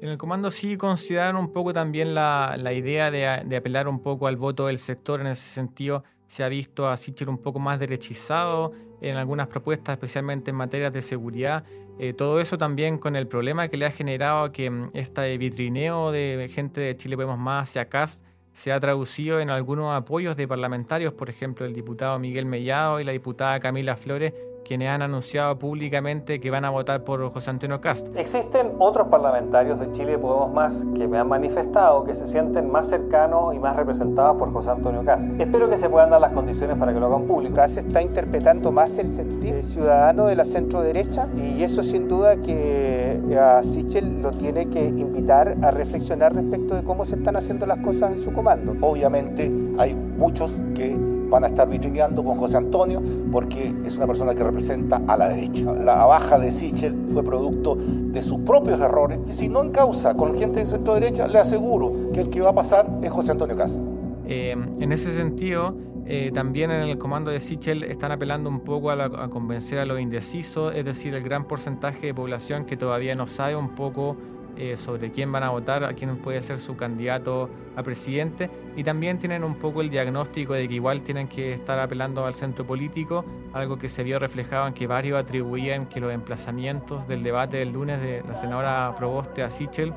En 0.00 0.08
el 0.08 0.16
comando 0.16 0.50
sí 0.50 0.78
consideraron 0.78 1.36
un 1.36 1.52
poco 1.52 1.74
también 1.74 2.14
la, 2.14 2.56
idea 2.74 3.10
de, 3.10 3.56
apelar 3.58 3.88
un 3.88 4.00
poco 4.00 4.26
al 4.26 4.36
voto 4.36 4.68
del 4.68 4.78
sector. 4.78 5.20
En 5.20 5.26
ese 5.26 5.46
sentido, 5.46 6.02
se 6.28 6.44
ha 6.44 6.48
visto 6.48 6.88
a 6.88 6.96
Sichel 6.96 7.28
un 7.28 7.36
poco 7.36 7.58
más 7.58 7.78
derechizado 7.78 8.72
en 9.02 9.18
algunas 9.18 9.48
propuestas, 9.48 9.92
especialmente 9.92 10.50
en 10.50 10.56
materia 10.56 10.90
de 10.90 11.02
seguridad. 11.02 11.64
Eh, 11.98 12.14
todo 12.14 12.40
eso 12.40 12.56
también 12.56 12.96
con 12.96 13.16
el 13.16 13.26
problema 13.26 13.68
que 13.68 13.76
le 13.76 13.84
ha 13.84 13.90
generado 13.90 14.50
que 14.50 14.70
mm, 14.70 14.88
este 14.94 15.36
vitrineo 15.36 16.10
de 16.10 16.50
gente 16.50 16.80
de 16.80 16.96
Chile 16.96 17.16
Podemos 17.16 17.38
Más 17.38 17.68
hacia 17.68 17.90
Cast 17.90 18.24
se 18.54 18.72
ha 18.72 18.80
traducido 18.80 19.40
en 19.40 19.50
algunos 19.50 19.92
apoyos 19.94 20.36
de 20.36 20.48
parlamentarios, 20.48 21.12
por 21.12 21.28
ejemplo, 21.28 21.66
el 21.66 21.74
diputado 21.74 22.18
Miguel 22.18 22.46
Mellado 22.46 23.00
y 23.00 23.04
la 23.04 23.12
diputada 23.12 23.58
Camila 23.60 23.96
Flores, 23.96 24.32
quienes 24.64 24.88
han 24.88 25.02
anunciado 25.02 25.58
públicamente 25.58 26.40
que 26.40 26.50
van 26.50 26.64
a 26.64 26.70
votar 26.70 27.04
por 27.04 27.30
José 27.30 27.50
Antonio 27.50 27.80
Cast. 27.80 28.08
Existen 28.16 28.72
otros 28.78 29.08
parlamentarios 29.08 29.78
de 29.78 29.90
Chile 29.92 30.18
Podemos 30.18 30.52
Más 30.52 30.84
que 30.96 31.06
me 31.06 31.18
han 31.18 31.28
manifestado 31.28 32.04
que 32.04 32.14
se 32.14 32.26
sienten 32.26 32.70
más 32.70 32.88
cercanos 32.88 33.54
y 33.54 33.58
más 33.58 33.76
representados 33.76 34.36
por 34.36 34.52
José 34.52 34.70
Antonio 34.70 35.04
Cast. 35.04 35.28
Espero 35.38 35.68
que 35.70 35.76
se 35.76 35.88
puedan 35.88 36.10
dar 36.10 36.20
las 36.20 36.32
condiciones 36.32 36.76
para 36.78 36.92
que 36.92 37.00
lo 37.00 37.06
hagan 37.06 37.26
público. 37.26 37.54
Cast 37.54 37.78
está 37.78 38.02
interpretando 38.02 38.72
más 38.72 38.98
el 38.98 39.12
sentir 39.12 39.62
ciudadano 39.62 40.26
de 40.26 40.34
la 40.34 40.44
centro 40.44 40.82
derecha 40.82 41.28
y 41.36 41.62
eso 41.62 41.82
sin 41.82 42.08
duda 42.08 42.36
que 42.36 43.20
a 43.38 43.62
Sichel 43.62 44.22
lo 44.22 44.32
tiene 44.32 44.68
que 44.70 44.88
invitar 44.88 45.56
a 45.62 45.70
reflexionar 45.70 46.34
respecto 46.34 46.74
de 46.74 46.82
cómo 46.82 47.04
se 47.04 47.16
están 47.16 47.36
haciendo 47.36 47.66
las 47.66 47.78
cosas 47.78 48.12
en 48.12 48.22
su 48.22 48.32
comando. 48.32 48.74
Obviamente 48.80 49.52
hay 49.78 49.94
muchos 49.94 50.52
que 50.74 50.96
van 51.34 51.42
a 51.42 51.48
estar 51.48 51.68
vitrineando 51.68 52.22
con 52.22 52.36
José 52.36 52.58
Antonio 52.58 53.02
porque 53.32 53.74
es 53.84 53.96
una 53.96 54.06
persona 54.06 54.36
que 54.36 54.44
representa 54.44 55.02
a 55.08 55.16
la 55.16 55.28
derecha. 55.28 55.72
La 55.72 56.06
baja 56.06 56.38
de 56.38 56.52
Sichel 56.52 56.94
fue 57.12 57.24
producto 57.24 57.76
de 57.76 58.22
sus 58.22 58.38
propios 58.40 58.80
errores 58.80 59.18
y 59.28 59.32
si 59.32 59.48
no 59.48 59.62
en 59.62 59.72
causa 59.72 60.14
con 60.14 60.38
gente 60.38 60.60
de 60.60 60.66
centro 60.66 60.94
derecha, 60.94 61.26
le 61.26 61.40
aseguro 61.40 62.12
que 62.12 62.20
el 62.20 62.30
que 62.30 62.40
va 62.40 62.50
a 62.50 62.54
pasar 62.54 62.88
es 63.02 63.10
José 63.10 63.32
Antonio 63.32 63.56
Casa. 63.56 63.80
Eh, 64.26 64.52
en 64.52 64.92
ese 64.92 65.12
sentido, 65.12 65.74
eh, 66.06 66.30
también 66.32 66.70
en 66.70 66.82
el 66.82 66.98
comando 66.98 67.32
de 67.32 67.40
Sichel 67.40 67.82
están 67.82 68.12
apelando 68.12 68.48
un 68.48 68.60
poco 68.60 68.90
a, 68.90 69.04
a, 69.04 69.28
convencer 69.28 69.80
a 69.80 69.86
los 69.86 69.98
indecisos, 70.00 70.72
es 70.76 70.84
decir, 70.84 71.14
el 71.14 71.24
gran 71.24 71.48
porcentaje 71.48 72.06
de 72.06 72.14
población 72.14 72.64
que 72.64 72.76
todavía 72.76 73.16
no 73.16 73.26
sabe 73.26 73.56
un 73.56 73.74
poco 73.74 74.16
eh, 74.56 74.76
sobre 74.76 75.10
quién 75.10 75.32
van 75.32 75.42
a 75.42 75.50
votar, 75.50 75.84
a 75.84 75.94
quién 75.94 76.16
puede 76.18 76.42
ser 76.42 76.60
su 76.60 76.76
candidato 76.76 77.50
a 77.76 77.82
presidente 77.82 78.50
y 78.76 78.84
también 78.84 79.18
tienen 79.18 79.42
un 79.42 79.56
poco 79.56 79.80
el 79.80 79.90
diagnóstico 79.90 80.54
de 80.54 80.68
que 80.68 80.74
igual 80.74 81.02
tienen 81.02 81.26
que 81.26 81.52
estar 81.52 81.78
apelando 81.78 82.24
al 82.24 82.34
centro 82.34 82.64
político, 82.64 83.24
algo 83.52 83.78
que 83.78 83.88
se 83.88 84.02
vio 84.04 84.18
reflejado 84.18 84.66
en 84.68 84.74
que 84.74 84.86
varios 84.86 85.18
atribuían 85.18 85.86
que 85.86 86.00
los 86.00 86.12
emplazamientos 86.12 87.06
del 87.08 87.22
debate 87.22 87.56
del 87.56 87.72
lunes 87.72 88.00
de 88.00 88.22
la 88.26 88.36
senadora 88.36 88.94
Proboste 88.96 89.42
a 89.42 89.50
Sichel 89.50 89.92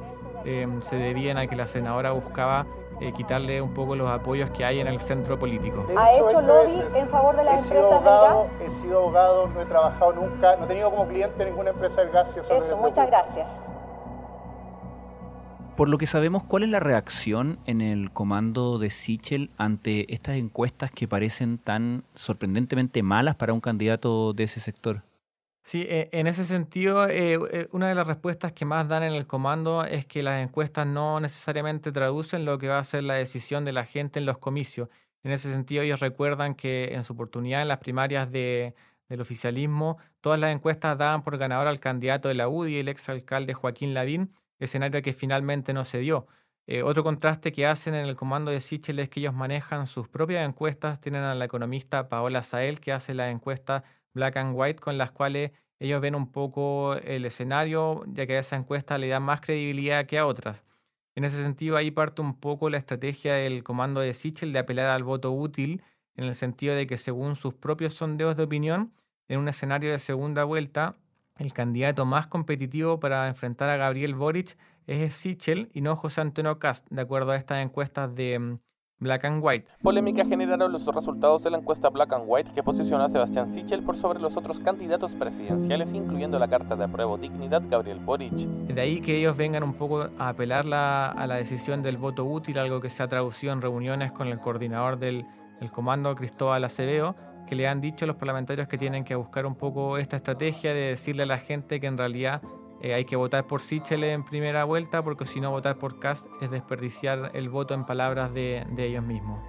eh, 0.45 0.67
se 0.81 0.95
debían 0.95 1.37
a 1.37 1.47
que 1.47 1.55
la 1.55 1.67
senadora 1.67 2.11
buscaba 2.11 2.65
eh, 2.99 3.13
quitarle 3.13 3.61
un 3.61 3.75
poco 3.75 3.95
los 3.95 4.09
apoyos 4.09 4.49
que 4.49 4.65
hay 4.65 4.79
en 4.79 4.87
el 4.87 4.99
centro 4.99 5.37
político. 5.37 5.85
¿Ha 5.95 6.13
hecho 6.13 6.41
lobby 6.41 6.81
en 6.95 7.07
favor 7.07 7.35
de 7.35 7.43
las 7.43 7.63
empresas 7.63 7.91
abogado, 7.91 8.39
del 8.39 8.47
gas? 8.47 8.61
He 8.61 8.69
sido 8.69 8.99
abogado, 8.99 9.47
no 9.47 9.61
he 9.61 9.65
trabajado 9.65 10.13
nunca, 10.13 10.55
no 10.55 10.65
he 10.65 10.67
tenido 10.67 10.89
como 10.89 11.07
cliente 11.07 11.45
ninguna 11.45 11.69
empresa 11.69 12.01
del 12.01 12.09
gas. 12.09 12.35
Eso, 12.35 12.53
eso 12.53 12.75
muchas 12.77 13.05
gracias. 13.05 13.69
Por 15.77 15.89
lo 15.89 15.99
que 15.99 16.07
sabemos, 16.07 16.43
¿cuál 16.43 16.63
es 16.63 16.69
la 16.69 16.79
reacción 16.79 17.59
en 17.67 17.81
el 17.81 18.09
comando 18.11 18.79
de 18.79 18.89
Sichel 18.89 19.51
ante 19.57 20.11
estas 20.11 20.35
encuestas 20.35 20.89
que 20.89 21.07
parecen 21.07 21.59
tan 21.59 22.03
sorprendentemente 22.15 23.03
malas 23.03 23.35
para 23.35 23.53
un 23.53 23.61
candidato 23.61 24.33
de 24.33 24.45
ese 24.45 24.59
sector? 24.59 25.03
Sí, 25.63 25.85
en 25.87 26.25
ese 26.25 26.45
sentido, 26.45 27.07
eh, 27.07 27.67
una 27.73 27.89
de 27.89 27.93
las 27.93 28.07
respuestas 28.07 28.53
que 28.53 28.65
más 28.65 28.87
dan 28.87 29.03
en 29.03 29.13
el 29.13 29.27
comando 29.27 29.85
es 29.85 30.07
que 30.07 30.23
las 30.23 30.43
encuestas 30.43 30.87
no 30.87 31.19
necesariamente 31.19 31.91
traducen 31.91 32.43
lo 32.43 32.57
que 32.57 32.69
va 32.69 32.79
a 32.79 32.83
ser 32.83 33.03
la 33.03 33.13
decisión 33.13 33.63
de 33.63 33.73
la 33.73 33.85
gente 33.85 34.17
en 34.17 34.25
los 34.25 34.39
comicios. 34.39 34.89
En 35.21 35.31
ese 35.31 35.53
sentido, 35.53 35.83
ellos 35.83 35.99
recuerdan 35.99 36.55
que 36.55 36.95
en 36.95 37.03
su 37.03 37.13
oportunidad 37.13 37.61
en 37.61 37.67
las 37.67 37.77
primarias 37.77 38.31
de, 38.31 38.73
del 39.09 39.21
oficialismo, 39.21 39.99
todas 40.21 40.39
las 40.39 40.55
encuestas 40.55 40.97
daban 40.97 41.21
por 41.21 41.37
ganador 41.37 41.67
al 41.67 41.79
candidato 41.79 42.29
de 42.29 42.33
la 42.33 42.49
UDI, 42.49 42.77
el 42.77 42.87
exalcalde 42.87 43.53
Joaquín 43.53 43.93
Lavín, 43.93 44.33
escenario 44.59 45.01
que 45.01 45.13
finalmente 45.13 45.73
no 45.73 45.85
se 45.85 45.99
dio. 45.99 46.27
Eh, 46.67 46.83
otro 46.83 47.03
contraste 47.03 47.51
que 47.51 47.65
hacen 47.65 47.95
en 47.95 48.05
el 48.05 48.15
comando 48.15 48.51
de 48.51 48.59
Sichel 48.59 48.99
es 48.99 49.09
que 49.09 49.21
ellos 49.21 49.33
manejan 49.33 49.85
sus 49.85 50.09
propias 50.09 50.47
encuestas. 50.47 50.99
Tienen 50.99 51.23
a 51.23 51.35
la 51.35 51.45
economista 51.45 52.09
Paola 52.09 52.43
Sael 52.43 52.79
que 52.79 52.91
hace 52.91 53.13
la 53.13 53.29
encuesta 53.29 53.83
Black 54.13 54.37
and 54.37 54.53
White 54.55 54.81
con 54.81 54.97
las 54.97 55.11
cuales 55.11 55.51
ellos 55.79 56.01
ven 56.01 56.15
un 56.15 56.31
poco 56.31 56.95
el 56.95 57.25
escenario, 57.25 58.03
ya 58.07 58.25
que 58.25 58.35
a 58.35 58.39
esa 58.39 58.55
encuesta 58.55 58.97
le 58.97 59.07
da 59.07 59.19
más 59.19 59.41
credibilidad 59.41 60.05
que 60.05 60.17
a 60.17 60.25
otras. 60.25 60.63
En 61.15 61.23
ese 61.23 61.41
sentido, 61.41 61.77
ahí 61.77 61.91
parte 61.91 62.21
un 62.21 62.39
poco 62.39 62.69
la 62.69 62.77
estrategia 62.77 63.35
del 63.35 63.63
comando 63.63 64.01
de 64.01 64.13
Sichel 64.13 64.53
de 64.53 64.59
apelar 64.59 64.89
al 64.89 65.03
voto 65.03 65.31
útil, 65.31 65.83
en 66.15 66.25
el 66.25 66.35
sentido 66.35 66.75
de 66.75 66.87
que 66.87 66.97
según 66.97 67.35
sus 67.35 67.53
propios 67.53 67.93
sondeos 67.93 68.35
de 68.35 68.43
opinión, 68.43 68.93
en 69.27 69.39
un 69.39 69.47
escenario 69.47 69.91
de 69.91 69.99
segunda 69.99 70.43
vuelta, 70.43 70.95
el 71.39 71.53
candidato 71.53 72.05
más 72.05 72.27
competitivo 72.27 72.99
para 72.99 73.27
enfrentar 73.27 73.69
a 73.69 73.77
Gabriel 73.77 74.15
Boric 74.15 74.57
es 74.87 75.15
Sichel 75.15 75.69
y 75.73 75.81
no 75.81 75.95
José 75.95 76.21
Antonio 76.21 76.59
Cast, 76.59 76.87
de 76.89 77.01
acuerdo 77.01 77.31
a 77.31 77.35
estas 77.35 77.63
encuestas 77.63 78.13
de 78.15 78.57
Black 78.99 79.25
and 79.25 79.43
White. 79.43 79.67
Polémica 79.83 80.25
generaron 80.25 80.71
los 80.71 80.85
resultados 80.87 81.43
de 81.43 81.51
la 81.51 81.59
encuesta 81.59 81.89
Black 81.89 82.13
and 82.13 82.23
White 82.25 82.51
que 82.55 82.63
posiciona 82.63 83.05
a 83.05 83.09
Sebastián 83.09 83.53
Sichel 83.53 83.83
por 83.83 83.95
sobre 83.95 84.19
los 84.19 84.37
otros 84.37 84.59
candidatos 84.59 85.13
presidenciales, 85.13 85.93
incluyendo 85.93 86.39
la 86.39 86.47
carta 86.47 86.75
de 86.75 86.85
apruebo 86.85 87.17
dignidad 87.17 87.61
Gabriel 87.69 87.99
Boric. 87.99 88.33
De 88.33 88.81
ahí 88.81 88.99
que 89.01 89.17
ellos 89.19 89.37
vengan 89.37 89.61
un 89.61 89.75
poco 89.75 90.09
a 90.17 90.29
apelar 90.29 90.65
la, 90.65 91.09
a 91.09 91.27
la 91.27 91.35
decisión 91.35 91.83
del 91.83 91.97
voto 91.97 92.25
útil, 92.25 92.57
algo 92.57 92.81
que 92.81 92.89
se 92.89 93.03
ha 93.03 93.07
traducido 93.07 93.53
en 93.53 93.61
reuniones 93.61 94.11
con 94.11 94.29
el 94.29 94.39
coordinador 94.39 94.97
del, 94.97 95.27
del 95.59 95.71
comando, 95.71 96.15
Cristóbal 96.15 96.63
Acevedo, 96.63 97.15
que 97.47 97.55
le 97.55 97.67
han 97.67 97.81
dicho 97.81 98.05
a 98.05 98.07
los 98.07 98.17
parlamentarios 98.17 98.67
que 98.67 98.77
tienen 98.77 99.03
que 99.03 99.15
buscar 99.15 99.47
un 99.47 99.55
poco 99.55 99.97
esta 99.97 100.17
estrategia 100.17 100.73
de 100.73 100.81
decirle 100.81 101.23
a 101.23 101.25
la 101.25 101.39
gente 101.39 101.79
que 101.79 101.87
en 101.87 101.97
realidad 101.97 102.43
eh, 102.81 102.93
hay 102.93 103.05
que 103.05 103.15
votar 103.15 103.47
por 103.47 103.61
Sichel 103.61 104.03
en 104.03 104.23
primera 104.23 104.63
vuelta, 104.63 105.03
porque 105.03 105.25
si 105.25 105.39
no 105.41 105.49
votar 105.49 105.79
por 105.79 105.99
Cast 105.99 106.27
es 106.41 106.51
desperdiciar 106.51 107.31
el 107.33 107.49
voto 107.49 107.73
en 107.73 107.85
palabras 107.85 108.33
de, 108.33 108.65
ellos 108.77 109.03
mismos. 109.03 109.39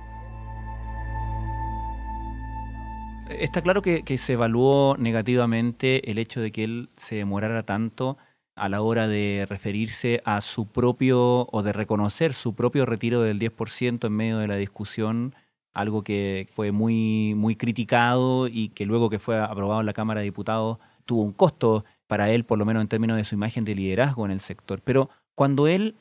Está 3.29 3.61
claro 3.61 3.83
que, 3.83 4.03
se 4.17 4.33
evaluó 4.33 4.97
negativamente 4.99 6.11
el 6.11 6.17
hecho 6.17 6.41
de 6.41 6.51
que 6.51 6.65
él 6.65 6.89
se 6.97 7.17
demorara 7.17 7.63
tanto 7.65 8.17
a 8.57 8.71
la 8.71 8.81
hora 8.81 9.07
de 9.07 9.47
referirse 9.49 10.23
a 10.25 10.41
su 10.41 10.67
propio 10.67 11.47
o 11.53 11.63
de 11.63 11.75
reconocer 11.75 12.33
su 12.33 12.55
propio 12.55 12.87
retiro 12.87 13.21
del 13.21 13.39
10% 13.39 14.07
en 14.07 14.13
medio 14.13 14.39
de 14.39 14.49
la 14.49 14.57
discusión, 14.57 15.35
algo 15.79 16.03
que 16.03 16.49
fue 16.55 16.73
muy, 16.73 17.35
muy 17.37 17.55
criticado 17.55 18.49
y 18.49 18.71
que 18.71 18.85
luego 18.85 19.11
que 19.11 19.21
fue 19.21 19.39
aprobado 19.39 19.79
en 19.79 19.87
la 19.87 19.93
Cámara 19.93 20.21
de 20.21 20.25
Diputados 20.25 20.79
tuvo 21.05 21.23
un 21.23 21.33
costo 21.33 21.85
para 22.09 22.31
él, 22.31 22.45
por 22.45 22.59
lo 22.59 22.65
menos 22.65 22.81
en 22.81 22.89
términos 22.89 23.17
de 23.17 23.23
su 23.23 23.37
imagen 23.37 23.65
de 23.65 23.77
liderazgo 23.77 24.25
en 24.25 24.33
el 24.33 24.41
sector. 24.41 24.81
Pero 24.83 25.09
cuando 25.37 25.69
él, 25.69 25.95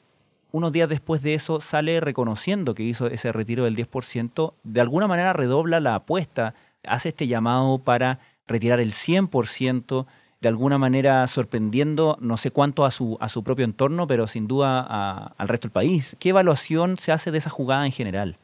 unos 0.52 0.72
días 0.72 0.90
después 0.90 1.22
de 1.22 1.36
eso, 1.36 1.62
sale 1.62 2.00
reconociendo 2.00 2.74
que 2.74 2.82
hizo 2.82 3.06
ese 3.06 3.32
retiro 3.32 3.66
del 3.66 3.76
10%, 3.76 4.54
de 4.64 4.82
alguna 4.82 5.08
manera 5.08 5.32
redobla 5.34 5.80
la 5.80 5.94
apuesta, 5.94 6.56
hace 6.84 7.10
este 7.10 7.28
llamado 7.28 7.78
para 7.78 8.20
retirar 8.48 8.80
el 8.80 8.94
100%, 8.94 10.08
de 10.42 10.48
alguna 10.50 10.80
manera 10.80 11.28
sorprendiendo, 11.28 12.18
no 12.20 12.38
sé 12.38 12.50
cuánto 12.50 12.84
a 12.84 12.90
su, 12.90 13.18
a 13.22 13.30
su 13.30 13.44
propio 13.44 13.66
entorno, 13.66 14.08
pero 14.08 14.26
sin 14.26 14.48
duda 14.48 14.80
a, 14.80 15.36
al 15.38 15.48
resto 15.48 15.68
del 15.68 15.74
país. 15.74 16.16
¿Qué 16.20 16.30
evaluación 16.30 16.98
se 16.98 17.12
hace 17.12 17.30
de 17.30 17.38
esa 17.38 17.52
jugada 17.52 17.86
en 17.86 17.92
general? 17.92 18.40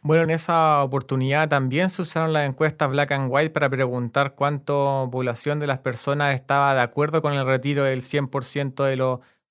Bueno, 0.00 0.22
en 0.22 0.30
esa 0.30 0.82
oportunidad 0.84 1.48
también 1.48 1.90
se 1.90 2.02
usaron 2.02 2.32
las 2.32 2.48
encuestas 2.48 2.88
Black 2.88 3.10
and 3.10 3.30
White 3.32 3.50
para 3.50 3.68
preguntar 3.68 4.34
cuánto 4.36 5.08
población 5.10 5.58
de 5.58 5.66
las 5.66 5.80
personas 5.80 6.34
estaba 6.34 6.72
de 6.74 6.80
acuerdo 6.80 7.20
con 7.20 7.32
el 7.32 7.44
retiro 7.44 7.82
del 7.82 8.02
100% 8.02 8.84
de, 8.84 8.90
de 8.90 8.96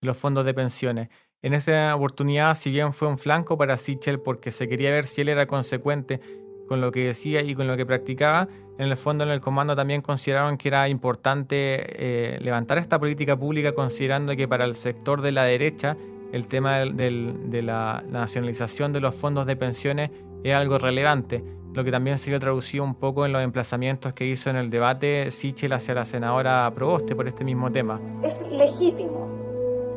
los 0.08 0.18
fondos 0.18 0.46
de 0.46 0.54
pensiones. 0.54 1.10
En 1.42 1.54
esa 1.54 1.94
oportunidad, 1.96 2.56
si 2.56 2.72
bien 2.72 2.94
fue 2.94 3.10
un 3.10 3.18
flanco 3.18 3.58
para 3.58 3.78
Sichel 3.78 4.22
porque 4.22 4.52
se 4.52 4.70
quería 4.70 4.90
ver 4.90 5.06
si 5.06 5.22
él 5.22 5.30
era 5.30 5.48
consecuente 5.48 6.22
con 6.68 6.80
lo 6.82 6.92
que 6.92 7.06
decía 7.06 7.42
y 7.42 7.54
con 7.54 7.68
lo 7.68 7.76
que 7.76 7.86
practicaba, 7.86 8.48
en 8.78 8.88
el 8.88 8.96
fondo 8.96 9.26
en 9.26 9.32
el 9.32 9.42
comando 9.42 9.76
también 9.76 10.02
consideraron 10.02 10.58
que 10.58 10.70
era 10.70 10.88
importante 10.88 12.36
eh, 12.36 12.40
levantar 12.42 12.78
esta 12.78 13.00
política 13.00 13.38
pública 13.38 13.74
considerando 13.74 14.36
que 14.36 14.48
para 14.48 14.66
el 14.66 14.76
sector 14.76 15.22
de 15.22 15.32
la 15.34 15.44
derecha 15.44 15.98
el 16.32 16.48
tema 16.48 16.80
del, 16.80 17.50
de 17.50 17.62
la 17.62 18.04
nacionalización 18.10 18.92
de 18.92 19.00
los 19.00 19.16
fondos 19.16 19.46
de 19.46 19.56
pensiones 19.56 20.12
es 20.44 20.56
algo 20.56 20.78
relevante, 20.78 21.44
lo 21.74 21.84
que 21.84 21.92
también 21.92 22.18
se 22.18 22.30
vio 22.30 22.40
traducido 22.40 22.84
un 22.84 22.96
poco 22.96 23.26
en 23.26 23.34
los 23.34 23.44
emplazamientos 23.44 24.14
que 24.14 24.26
hizo 24.26 24.50
en 24.50 24.56
el 24.56 24.70
debate 24.70 25.30
Sichel 25.32 25.74
hacia 25.74 25.94
la 25.94 26.06
senadora 26.06 26.72
Proboste 26.74 27.16
por 27.16 27.28
este 27.28 27.44
mismo 27.44 27.72
tema. 27.72 28.00
Es 28.24 28.36
legítimo 28.52 29.28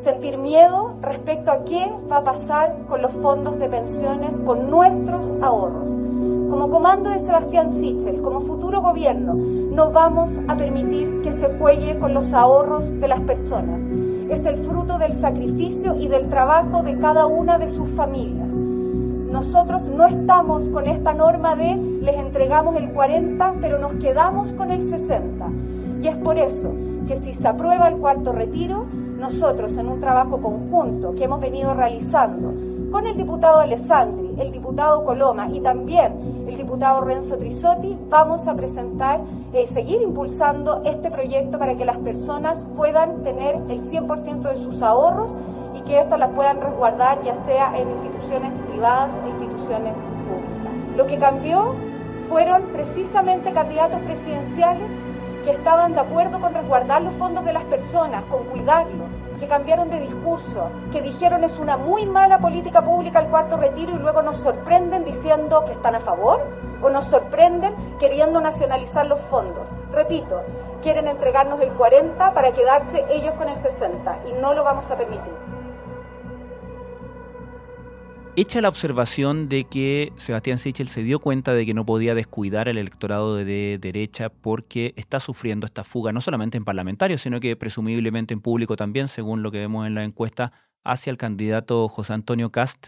sentir 0.03 0.37
miedo 0.37 0.95
respecto 1.01 1.51
a 1.51 1.63
qué 1.63 1.91
va 2.11 2.17
a 2.17 2.23
pasar 2.23 2.75
con 2.87 3.01
los 3.01 3.11
fondos 3.13 3.59
de 3.59 3.69
pensiones, 3.69 4.35
con 4.45 4.69
nuestros 4.69 5.25
ahorros. 5.41 5.89
Como 6.49 6.69
comando 6.69 7.09
de 7.09 7.19
Sebastián 7.19 7.71
Sichel, 7.79 8.21
como 8.21 8.41
futuro 8.41 8.81
gobierno, 8.81 9.35
no 9.35 9.91
vamos 9.91 10.29
a 10.47 10.57
permitir 10.57 11.21
que 11.21 11.31
se 11.31 11.57
juegue 11.57 11.97
con 11.97 12.13
los 12.13 12.33
ahorros 12.33 12.91
de 12.99 13.07
las 13.07 13.21
personas. 13.21 13.79
Es 14.29 14.45
el 14.45 14.57
fruto 14.65 14.97
del 14.97 15.15
sacrificio 15.15 15.95
y 15.99 16.07
del 16.07 16.29
trabajo 16.29 16.83
de 16.83 16.97
cada 16.97 17.25
una 17.25 17.57
de 17.57 17.69
sus 17.69 17.89
familias. 17.91 18.50
Nosotros 19.31 19.83
no 19.87 20.05
estamos 20.07 20.67
con 20.67 20.87
esta 20.87 21.13
norma 21.13 21.55
de 21.55 21.77
les 22.01 22.17
entregamos 22.17 22.75
el 22.75 22.91
40, 22.91 23.53
pero 23.61 23.79
nos 23.79 23.93
quedamos 23.93 24.51
con 24.53 24.71
el 24.71 24.85
60. 24.85 25.47
Y 26.01 26.07
es 26.07 26.17
por 26.17 26.37
eso 26.37 26.69
que 27.07 27.15
si 27.15 27.33
se 27.33 27.47
aprueba 27.47 27.87
el 27.87 27.95
cuarto 27.95 28.33
retiro, 28.33 28.85
nosotros 29.17 29.77
en 29.77 29.87
un 29.87 30.01
trabajo 30.01 30.41
conjunto 30.41 31.15
que 31.15 31.23
hemos 31.23 31.39
venido 31.39 31.73
realizando 31.73 32.53
con 32.91 33.07
el 33.07 33.15
diputado 33.15 33.61
Alessandri, 33.61 34.35
el 34.37 34.51
diputado 34.51 35.05
Coloma 35.05 35.47
y 35.49 35.61
también 35.61 36.45
el 36.49 36.57
diputado 36.57 36.99
Renzo 36.99 37.37
Trisotti, 37.37 37.97
vamos 38.09 38.45
a 38.47 38.53
presentar, 38.53 39.21
eh, 39.53 39.65
seguir 39.67 40.01
impulsando 40.01 40.81
este 40.83 41.09
proyecto 41.09 41.57
para 41.57 41.77
que 41.77 41.85
las 41.85 41.99
personas 41.99 42.65
puedan 42.75 43.23
tener 43.23 43.55
el 43.69 43.79
100% 43.81 44.49
de 44.49 44.57
sus 44.57 44.81
ahorros 44.81 45.33
y 45.73 45.81
que 45.81 46.01
estas 46.01 46.19
las 46.19 46.31
puedan 46.31 46.59
resguardar 46.59 47.23
ya 47.23 47.35
sea 47.45 47.79
en 47.79 47.89
instituciones 47.89 48.53
privadas 48.81 49.13
o 49.23 49.27
instituciones 49.27 49.93
públicas. 49.93 50.97
Lo 50.97 51.05
que 51.05 51.19
cambió 51.19 51.75
fueron 52.29 52.63
precisamente 52.73 53.53
candidatos 53.53 54.01
presidenciales 54.01 54.89
que 55.45 55.51
estaban 55.51 55.93
de 55.93 55.99
acuerdo 55.99 56.39
con 56.39 56.51
resguardar 56.51 57.03
los 57.03 57.13
fondos 57.15 57.45
de 57.45 57.53
las 57.53 57.63
personas, 57.65 58.23
con 58.23 58.43
cuidarlos, 58.45 59.07
que 59.39 59.47
cambiaron 59.47 59.91
de 59.91 59.99
discurso, 59.99 60.71
que 60.91 61.01
dijeron 61.01 61.43
es 61.43 61.59
una 61.59 61.77
muy 61.77 62.07
mala 62.07 62.39
política 62.39 62.81
pública 62.81 63.19
el 63.19 63.27
cuarto 63.27 63.57
retiro 63.57 63.91
y 63.91 63.99
luego 63.99 64.23
nos 64.23 64.37
sorprenden 64.37 65.05
diciendo 65.05 65.63
que 65.65 65.73
están 65.73 65.93
a 65.93 65.99
favor 65.99 66.41
o 66.81 66.89
nos 66.89 67.05
sorprenden 67.05 67.75
queriendo 67.99 68.41
nacionalizar 68.41 69.05
los 69.05 69.19
fondos. 69.29 69.67
Repito, 69.91 70.41
quieren 70.81 71.07
entregarnos 71.07 71.61
el 71.61 71.69
40 71.73 72.33
para 72.33 72.51
quedarse 72.51 73.05
ellos 73.11 73.35
con 73.35 73.47
el 73.47 73.59
60 73.59 74.21
y 74.27 74.33
no 74.41 74.55
lo 74.55 74.63
vamos 74.63 74.89
a 74.89 74.97
permitir. 74.97 75.50
Hecha 78.37 78.61
la 78.61 78.69
observación 78.69 79.49
de 79.49 79.65
que 79.65 80.13
Sebastián 80.15 80.57
Sichel 80.57 80.87
se 80.87 81.03
dio 81.03 81.19
cuenta 81.19 81.53
de 81.53 81.65
que 81.65 81.73
no 81.73 81.85
podía 81.85 82.15
descuidar 82.15 82.69
al 82.69 82.77
electorado 82.77 83.35
de 83.35 83.77
derecha 83.77 84.29
porque 84.29 84.93
está 84.95 85.19
sufriendo 85.19 85.65
esta 85.65 85.83
fuga, 85.83 86.13
no 86.13 86.21
solamente 86.21 86.57
en 86.57 86.63
parlamentarios, 86.63 87.21
sino 87.21 87.41
que 87.41 87.57
presumiblemente 87.57 88.33
en 88.33 88.39
público 88.39 88.77
también, 88.77 89.09
según 89.09 89.43
lo 89.43 89.51
que 89.51 89.59
vemos 89.59 89.85
en 89.85 89.95
la 89.95 90.05
encuesta, 90.05 90.53
hacia 90.85 91.11
el 91.11 91.17
candidato 91.17 91.89
José 91.89 92.13
Antonio 92.13 92.53
Cast. 92.53 92.87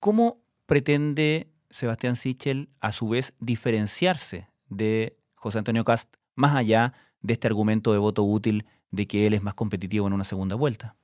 ¿Cómo 0.00 0.40
pretende 0.64 1.52
Sebastián 1.68 2.16
Sichel, 2.16 2.70
a 2.80 2.90
su 2.90 3.10
vez, 3.10 3.34
diferenciarse 3.40 4.48
de 4.70 5.18
José 5.34 5.58
Antonio 5.58 5.84
Cast, 5.84 6.14
más 6.34 6.56
allá 6.56 6.94
de 7.20 7.34
este 7.34 7.46
argumento 7.46 7.92
de 7.92 7.98
voto 7.98 8.22
útil 8.22 8.64
de 8.90 9.06
que 9.06 9.26
él 9.26 9.34
es 9.34 9.42
más 9.42 9.52
competitivo 9.52 10.06
en 10.06 10.14
una 10.14 10.24
segunda 10.24 10.56
vuelta? 10.56 10.96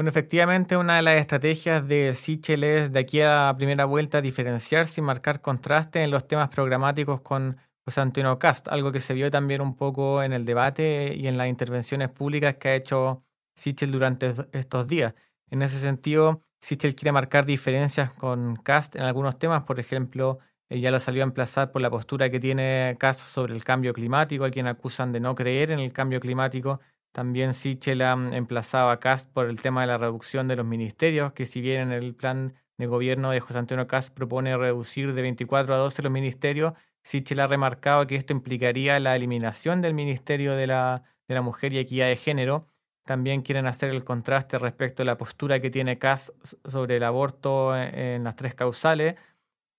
Bueno, 0.00 0.08
efectivamente, 0.08 0.78
una 0.78 0.96
de 0.96 1.02
las 1.02 1.16
estrategias 1.16 1.86
de 1.86 2.14
Sichel 2.14 2.64
es 2.64 2.90
de 2.90 3.00
aquí 3.00 3.20
a 3.20 3.48
la 3.48 3.54
primera 3.58 3.84
vuelta 3.84 4.22
diferenciarse 4.22 5.02
y 5.02 5.04
marcar 5.04 5.42
contraste 5.42 6.02
en 6.02 6.10
los 6.10 6.26
temas 6.26 6.48
programáticos 6.48 7.20
con 7.20 7.58
José 7.84 8.00
Antonio 8.00 8.38
Cast, 8.38 8.68
algo 8.68 8.92
que 8.92 9.00
se 9.00 9.12
vio 9.12 9.30
también 9.30 9.60
un 9.60 9.76
poco 9.76 10.22
en 10.22 10.32
el 10.32 10.46
debate 10.46 11.12
y 11.14 11.26
en 11.26 11.36
las 11.36 11.48
intervenciones 11.48 12.08
públicas 12.08 12.54
que 12.56 12.68
ha 12.70 12.74
hecho 12.76 13.22
Sichel 13.54 13.90
durante 13.90 14.32
estos 14.52 14.86
días. 14.86 15.12
En 15.50 15.60
ese 15.60 15.78
sentido, 15.78 16.40
Sichel 16.62 16.94
quiere 16.94 17.12
marcar 17.12 17.44
diferencias 17.44 18.10
con 18.10 18.56
Cast 18.56 18.96
en 18.96 19.02
algunos 19.02 19.38
temas, 19.38 19.64
por 19.64 19.78
ejemplo, 19.78 20.38
ya 20.70 20.90
lo 20.90 20.98
salió 20.98 21.24
a 21.24 21.26
emplazar 21.26 21.72
por 21.72 21.82
la 21.82 21.90
postura 21.90 22.30
que 22.30 22.40
tiene 22.40 22.96
Cast 22.98 23.20
sobre 23.20 23.54
el 23.54 23.64
cambio 23.64 23.92
climático, 23.92 24.46
a 24.46 24.50
quien 24.50 24.66
acusan 24.66 25.12
de 25.12 25.20
no 25.20 25.34
creer 25.34 25.70
en 25.70 25.78
el 25.78 25.92
cambio 25.92 26.20
climático 26.20 26.80
también 27.12 27.54
Sichel 27.54 28.02
ha 28.02 28.12
emplazado 28.12 28.90
a 28.90 29.00
Cast 29.00 29.30
por 29.32 29.46
el 29.46 29.60
tema 29.60 29.80
de 29.80 29.88
la 29.88 29.98
reducción 29.98 30.46
de 30.48 30.56
los 30.56 30.66
ministerios, 30.66 31.32
que 31.32 31.46
si 31.46 31.60
bien 31.60 31.82
en 31.82 31.92
el 31.92 32.14
plan 32.14 32.54
de 32.78 32.86
gobierno 32.86 33.30
de 33.30 33.40
José 33.40 33.58
Antonio 33.58 33.86
Cast 33.86 34.14
propone 34.14 34.56
reducir 34.56 35.12
de 35.12 35.22
24 35.22 35.74
a 35.74 35.78
12 35.78 36.02
los 36.02 36.12
ministerios, 36.12 36.74
Sichel 37.02 37.40
ha 37.40 37.46
remarcado 37.46 38.06
que 38.06 38.16
esto 38.16 38.32
implicaría 38.32 39.00
la 39.00 39.16
eliminación 39.16 39.82
del 39.82 39.94
Ministerio 39.94 40.54
de 40.54 40.66
la, 40.66 41.02
de 41.26 41.34
la 41.34 41.42
Mujer 41.42 41.72
y 41.72 41.78
Equidad 41.78 42.06
de 42.06 42.16
Género. 42.16 42.68
También 43.04 43.42
quieren 43.42 43.66
hacer 43.66 43.90
el 43.90 44.04
contraste 44.04 44.58
respecto 44.58 45.02
a 45.02 45.06
la 45.06 45.16
postura 45.16 45.60
que 45.60 45.70
tiene 45.70 45.98
Cast 45.98 46.30
sobre 46.64 46.96
el 46.98 47.02
aborto 47.02 47.76
en, 47.76 48.22
las 48.24 48.36
tres 48.36 48.54
causales. 48.54 49.16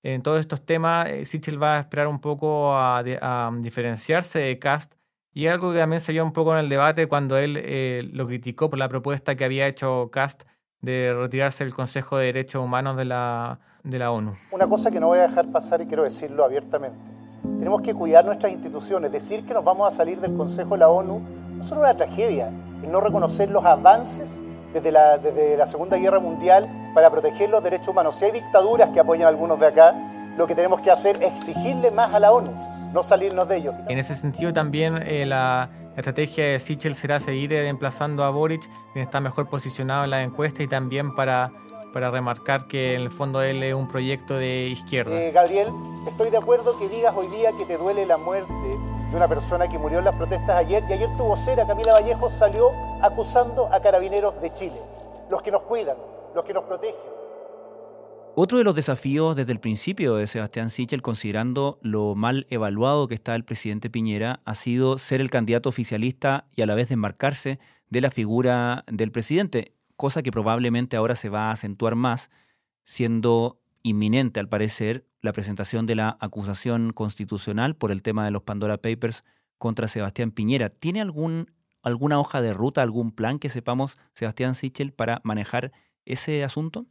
En 0.04 0.22
todos 0.24 0.40
estos 0.40 0.66
temas, 0.66 1.08
eh, 1.10 1.26
Sichel 1.26 1.62
va 1.62 1.78
a 1.78 1.80
esperar 1.80 2.08
un 2.08 2.20
poco 2.20 2.76
a, 2.76 3.00
a 3.00 3.52
diferenciarse 3.62 4.40
de 4.40 4.60
Cast 4.60 4.94
y 5.34 5.48
algo 5.48 5.72
que 5.72 5.80
también 5.80 6.00
se 6.00 6.12
vio 6.12 6.24
un 6.24 6.34
poco 6.34 6.54
en 6.54 6.60
el 6.60 6.70
debate 6.70 7.08
cuando 7.08 7.38
él 7.38 7.58
eh, 7.58 8.10
lo 8.12 8.28
criticó 8.28 8.70
por 8.70 8.80
la 8.80 8.90
propuesta 8.90 9.36
que 9.36 9.46
había 9.46 9.68
hecho 9.68 10.10
Cast 10.12 10.44
de 10.82 11.14
retirarse 11.14 11.64
del 11.64 11.74
Consejo 11.74 12.18
de 12.18 12.26
Derechos 12.26 12.64
Humanos 12.64 12.98
de 12.98 13.06
la, 13.06 13.60
de 13.84 14.00
la 14.00 14.12
ONU. 14.12 14.36
Una 14.52 14.68
cosa 14.68 14.92
que 14.92 15.00
no 15.00 15.08
voy 15.08 15.20
a 15.20 15.28
dejar 15.28 15.50
pasar 15.52 15.82
y 15.82 15.86
quiero 15.86 16.04
decirlo 16.04 16.44
abiertamente. 16.44 17.00
Tenemos 17.58 17.82
que 17.82 17.94
cuidar 17.94 18.26
nuestras 18.26 18.52
instituciones. 18.52 19.12
Decir 19.12 19.46
que 19.46 19.54
nos 19.54 19.64
vamos 19.64 19.88
a 19.88 19.96
salir 19.96 20.20
del 20.20 20.36
Consejo 20.36 20.72
de 20.72 20.80
la 20.80 20.90
ONU 20.90 21.22
no 21.56 21.62
es 21.62 21.66
solo 21.66 21.82
una 21.82 21.96
tragedia, 21.96 22.52
es 22.84 22.90
no 22.90 23.00
reconocer 23.00 23.50
los 23.52 23.64
avances 23.64 24.40
desde 24.74 24.92
la, 24.92 25.18
desde 25.18 25.56
la 25.56 25.66
Segunda 25.66 25.98
Guerra 25.98 26.20
Mundial 26.20 26.68
para 26.94 27.10
proteger 27.10 27.50
los 27.50 27.64
derechos 27.64 27.90
humanos. 27.90 28.16
Si 28.16 28.26
hay 28.26 28.32
dictaduras 28.32 28.90
que 28.90 29.00
apoyan 29.00 29.28
a 29.28 29.30
algunos 29.30 29.60
de 29.60 29.68
acá, 29.68 29.96
lo 30.38 30.48
que 30.48 30.56
tenemos 30.56 30.82
que 30.82 30.92
hacer 30.92 31.18
es 31.18 31.32
exigirle 31.32 31.92
más 31.92 32.14
a 32.14 32.20
la 32.20 32.32
ONU 32.32 32.52
no 32.94 33.04
salirnos 33.04 33.48
de 33.48 33.58
ellos. 33.58 33.76
En 33.88 33.98
ese 33.98 34.16
sentido 34.16 34.54
también 34.54 35.02
eh, 35.06 35.26
la 35.26 35.70
estrategia 35.96 36.46
de 36.46 36.60
Sichel 36.60 36.96
será 36.96 37.20
seguir 37.20 37.54
emplazando 37.54 38.24
a 38.24 38.30
Boric, 38.30 38.70
quien 38.94 39.04
está 39.04 39.20
mejor 39.20 39.50
posicionado 39.50 40.04
en 40.04 40.10
la 40.10 40.22
encuesta 40.22 40.64
y 40.64 40.68
también 40.68 41.14
para, 41.14 41.52
para 41.94 42.12
remarcar 42.12 42.68
que 42.68 42.96
en 42.96 43.02
el 43.02 43.10
fondo 43.10 43.42
él 43.42 43.64
es 43.64 43.74
un 43.74 43.88
proyecto 43.88 44.38
de 44.38 44.68
izquierda. 44.68 45.12
Eh, 45.12 45.32
Gabriel, 45.32 45.70
estoy 46.08 46.30
de 46.30 46.38
acuerdo 46.38 46.78
que 46.78 46.88
digas 46.90 47.14
hoy 47.16 47.28
día 47.28 47.52
que 47.58 47.66
te 47.66 47.78
duele 47.78 48.06
la 48.06 48.18
muerte 48.18 48.54
de 49.12 49.18
una 49.18 49.28
persona 49.28 49.68
que 49.68 49.78
murió 49.78 50.00
en 50.00 50.06
las 50.06 50.16
protestas 50.16 50.58
ayer 50.58 50.84
y 50.90 50.94
ayer 50.94 51.10
tu 51.18 51.24
vocera 51.26 51.68
Camila 51.68 51.94
Vallejo 51.94 52.30
salió 52.30 52.72
acusando 53.02 53.68
a 53.72 53.82
carabineros 53.82 54.42
de 54.42 54.52
Chile, 54.54 54.82
los 55.30 55.42
que 55.42 55.52
nos 55.52 55.64
cuidan, 55.64 55.98
los 56.34 56.44
que 56.46 56.54
nos 56.54 56.64
protegen. 56.64 56.96
Otro 58.34 58.58
de 58.58 58.64
los 58.64 58.76
desafíos 58.76 59.36
desde 59.36 59.52
el 59.52 59.60
principio 59.60 60.16
de 60.16 60.26
Sebastián 60.26 60.70
Sichel, 60.70 61.02
considerando 61.02 61.80
lo 61.82 62.16
mal 62.16 62.48
evaluado 62.50 63.10
que 63.10 63.14
está 63.14 63.36
el 63.36 63.44
presidente 63.44 63.90
Piñera, 63.90 64.42
ha 64.46 64.56
sido 64.56 64.98
ser 64.98 65.20
el 65.20 65.30
candidato 65.30 65.68
oficialista 65.68 66.48
y 66.56 66.62
a 66.62 66.66
la 66.66 66.74
vez 66.74 66.88
desmarcarse 66.88 67.60
de 67.90 68.00
la 68.00 68.10
figura 68.10 68.86
del 68.88 69.12
presidente, 69.12 69.76
cosa 69.98 70.24
que 70.24 70.32
probablemente 70.32 70.96
ahora 70.96 71.18
se 71.18 71.28
va 71.28 71.50
a 71.50 71.52
acentuar 71.52 71.96
más, 71.96 72.32
siendo 72.86 73.60
inminente, 73.84 74.40
al 74.40 74.48
parecer, 74.48 75.06
la 75.22 75.34
presentación 75.34 75.86
de 75.86 75.96
la 75.96 76.18
acusación 76.22 76.94
constitucional 76.94 77.76
por 77.76 77.92
el 77.92 78.02
tema 78.02 78.24
de 78.24 78.32
los 78.32 78.44
Pandora 78.44 78.78
Papers 78.78 79.26
contra 79.58 79.90
Sebastián 79.90 80.32
Piñera. 80.32 80.70
¿Tiene 80.70 81.02
algún, 81.02 81.52
alguna 81.84 82.18
hoja 82.18 82.42
de 82.42 82.54
ruta, 82.54 82.82
algún 82.82 83.12
plan 83.12 83.40
que 83.40 83.50
sepamos, 83.50 83.98
Sebastián 84.14 84.56
Sichel, 84.56 84.94
para 84.94 85.20
manejar 85.26 85.74
ese 86.06 86.46
asunto? 86.46 86.88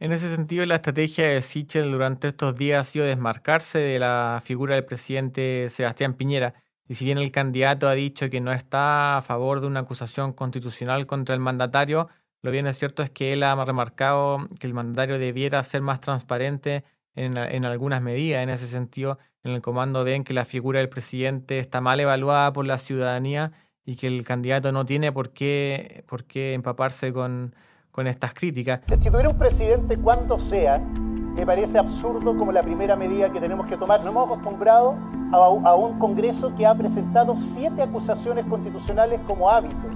En 0.00 0.12
ese 0.12 0.32
sentido, 0.34 0.64
la 0.64 0.76
estrategia 0.76 1.26
de 1.28 1.42
Sichel 1.42 1.90
durante 1.90 2.28
estos 2.28 2.56
días 2.56 2.80
ha 2.86 2.90
sido 2.90 3.04
desmarcarse 3.04 3.78
de 3.80 3.98
la 3.98 4.40
figura 4.44 4.76
del 4.76 4.84
presidente 4.84 5.68
Sebastián 5.70 6.14
Piñera. 6.14 6.54
Y 6.86 6.94
si 6.94 7.04
bien 7.04 7.18
el 7.18 7.32
candidato 7.32 7.88
ha 7.88 7.94
dicho 7.94 8.30
que 8.30 8.40
no 8.40 8.52
está 8.52 9.16
a 9.16 9.22
favor 9.22 9.60
de 9.60 9.66
una 9.66 9.80
acusación 9.80 10.32
constitucional 10.32 11.06
contra 11.06 11.34
el 11.34 11.40
mandatario, 11.40 12.08
lo 12.42 12.52
bien 12.52 12.68
es 12.68 12.78
cierto 12.78 13.02
es 13.02 13.10
que 13.10 13.32
él 13.32 13.42
ha 13.42 13.64
remarcado 13.64 14.48
que 14.60 14.68
el 14.68 14.74
mandatario 14.74 15.18
debiera 15.18 15.62
ser 15.64 15.82
más 15.82 16.00
transparente 16.00 16.84
en, 17.16 17.36
en, 17.36 17.64
algunas 17.64 18.00
medidas. 18.00 18.44
En 18.44 18.50
ese 18.50 18.68
sentido, 18.68 19.18
en 19.42 19.50
el 19.52 19.62
comando 19.62 20.04
ven 20.04 20.22
que 20.22 20.32
la 20.32 20.44
figura 20.44 20.78
del 20.78 20.88
presidente 20.88 21.58
está 21.58 21.80
mal 21.80 21.98
evaluada 21.98 22.52
por 22.52 22.66
la 22.66 22.78
ciudadanía 22.78 23.52
y 23.84 23.96
que 23.96 24.06
el 24.06 24.24
candidato 24.24 24.70
no 24.70 24.86
tiene 24.86 25.10
por 25.10 25.32
qué, 25.32 26.04
por 26.06 26.24
qué 26.24 26.54
empaparse 26.54 27.12
con, 27.12 27.54
con 27.90 28.06
estas 28.06 28.34
críticas. 28.34 28.80
Destituir 28.86 29.26
a 29.26 29.30
un 29.30 29.38
presidente 29.38 29.96
cuando 29.96 30.38
sea 30.38 30.78
me 30.78 31.46
parece 31.46 31.78
absurdo 31.78 32.36
como 32.36 32.50
la 32.50 32.64
primera 32.64 32.96
medida 32.96 33.30
que 33.30 33.40
tenemos 33.40 33.66
que 33.66 33.76
tomar. 33.76 34.00
Nos 34.00 34.08
hemos 34.08 34.26
acostumbrado 34.26 34.96
a, 35.30 35.74
un 35.76 35.96
Congreso 35.98 36.52
que 36.56 36.66
ha 36.66 36.74
presentado 36.74 37.36
siete 37.36 37.80
acusaciones 37.80 38.44
constitucionales 38.46 39.20
como 39.20 39.48
hábito. 39.48 39.88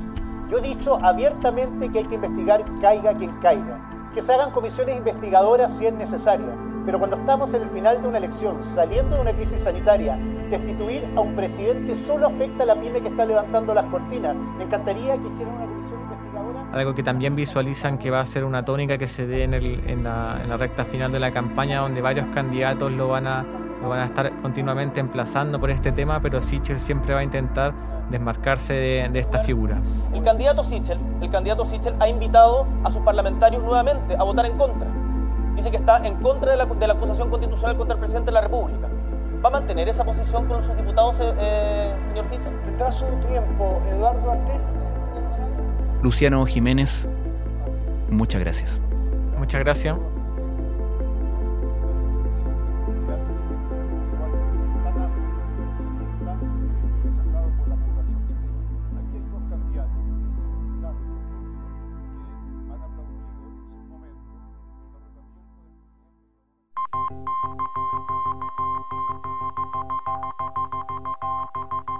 Yo 0.48 0.58
he 0.58 0.60
dicho 0.60 0.98
abiertamente 1.02 1.90
que 1.90 1.98
hay 1.98 2.04
que 2.04 2.14
investigar 2.14 2.64
caiga 2.80 3.14
quien 3.14 3.32
caiga, 3.40 4.10
que 4.14 4.22
se 4.22 4.32
hagan 4.32 4.52
comisiones 4.52 4.96
investigadoras 4.96 5.76
si 5.76 5.86
es 5.86 5.92
necesario, 5.94 6.46
pero 6.84 6.98
cuando 6.98 7.16
estamos 7.16 7.54
en 7.54 7.62
el 7.62 7.68
final 7.68 8.02
de 8.02 8.08
una 8.08 8.18
elección, 8.18 8.62
saliendo 8.62 9.16
de 9.16 9.22
una 9.22 9.32
crisis 9.32 9.62
sanitaria, 9.62 10.16
destituir 10.50 11.08
a 11.16 11.20
un 11.20 11.34
presidente 11.34 11.96
solo 11.96 12.26
afecta 12.26 12.64
a 12.64 12.66
la 12.66 12.80
pyme 12.80 13.00
que 13.00 13.08
está 13.08 13.24
levantando 13.24 13.74
las 13.74 13.86
cortinas. 13.86 14.36
Me 14.58 14.64
encantaría 14.64 15.16
que 15.20 15.28
hicieran 15.28 15.54
una 15.54 15.66
comisión. 15.66 16.01
Algo 16.72 16.94
que 16.94 17.02
también 17.02 17.34
visualizan 17.36 17.98
que 17.98 18.10
va 18.10 18.20
a 18.20 18.24
ser 18.24 18.44
una 18.44 18.64
tónica 18.64 18.98
que 18.98 19.06
se 19.06 19.26
dé 19.26 19.44
en, 19.44 19.54
el, 19.54 19.82
en, 19.86 20.04
la, 20.04 20.40
en 20.42 20.48
la, 20.48 20.56
recta 20.56 20.84
final 20.84 21.12
de 21.12 21.20
la 21.20 21.30
campaña, 21.30 21.80
donde 21.80 22.00
varios 22.00 22.26
candidatos 22.28 22.90
lo 22.92 23.08
van, 23.08 23.26
a, 23.26 23.44
lo 23.82 23.88
van 23.88 24.00
a 24.00 24.04
estar 24.06 24.32
continuamente 24.36 25.00
emplazando 25.00 25.60
por 25.60 25.70
este 25.70 25.92
tema, 25.92 26.20
pero 26.20 26.40
Sichel 26.40 26.80
siempre 26.80 27.14
va 27.14 27.20
a 27.20 27.24
intentar 27.24 27.72
desmarcarse 28.10 28.72
de, 28.72 29.08
de 29.10 29.18
esta 29.18 29.38
figura. 29.40 29.78
El 30.12 30.22
candidato 30.22 30.64
Sichel, 30.64 30.98
el 31.20 31.30
candidato 31.30 31.64
Sichel 31.64 31.94
ha 32.00 32.08
invitado 32.08 32.66
a 32.84 32.90
sus 32.90 33.02
parlamentarios 33.02 33.62
nuevamente 33.62 34.16
a 34.16 34.22
votar 34.22 34.46
en 34.46 34.56
contra 34.56 34.88
dice 35.56 35.70
que 35.70 35.76
está 35.76 35.98
en 36.06 36.16
contra 36.16 36.52
de 36.52 36.56
la, 36.56 36.66
de 36.66 36.86
la, 36.86 36.94
acusación 36.94 37.30
constitucional 37.30 37.76
contra 37.76 37.94
el 37.94 38.00
presidente 38.00 38.26
de 38.26 38.32
la 38.32 38.40
República. 38.40 38.88
¿Va 39.44 39.48
a 39.48 39.52
mantener 39.52 39.88
esa 39.88 40.04
posición 40.04 40.46
con 40.46 40.64
sus 40.64 40.76
diputados, 40.76 41.20
eh, 41.20 41.34
eh 41.38 41.96
señor 42.08 42.26
Cito? 42.26 42.48
Tendrá 42.64 42.92
su 42.92 43.06
tiempo, 43.26 43.80
Eduardo 43.88 44.30
Artés. 44.30 44.78
Luciano 46.02 46.44
Jiménez, 46.46 47.08
muchas 48.10 48.40
gracias. 48.40 48.80
Muchas 49.38 49.60
gracias. 49.60 49.96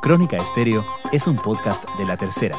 Crónica 0.03 0.37
Estéreo 0.37 0.85
es 1.13 1.27
un 1.29 1.37
podcast 1.37 1.85
de 1.97 2.05
la 2.05 2.17
tercera. 2.17 2.59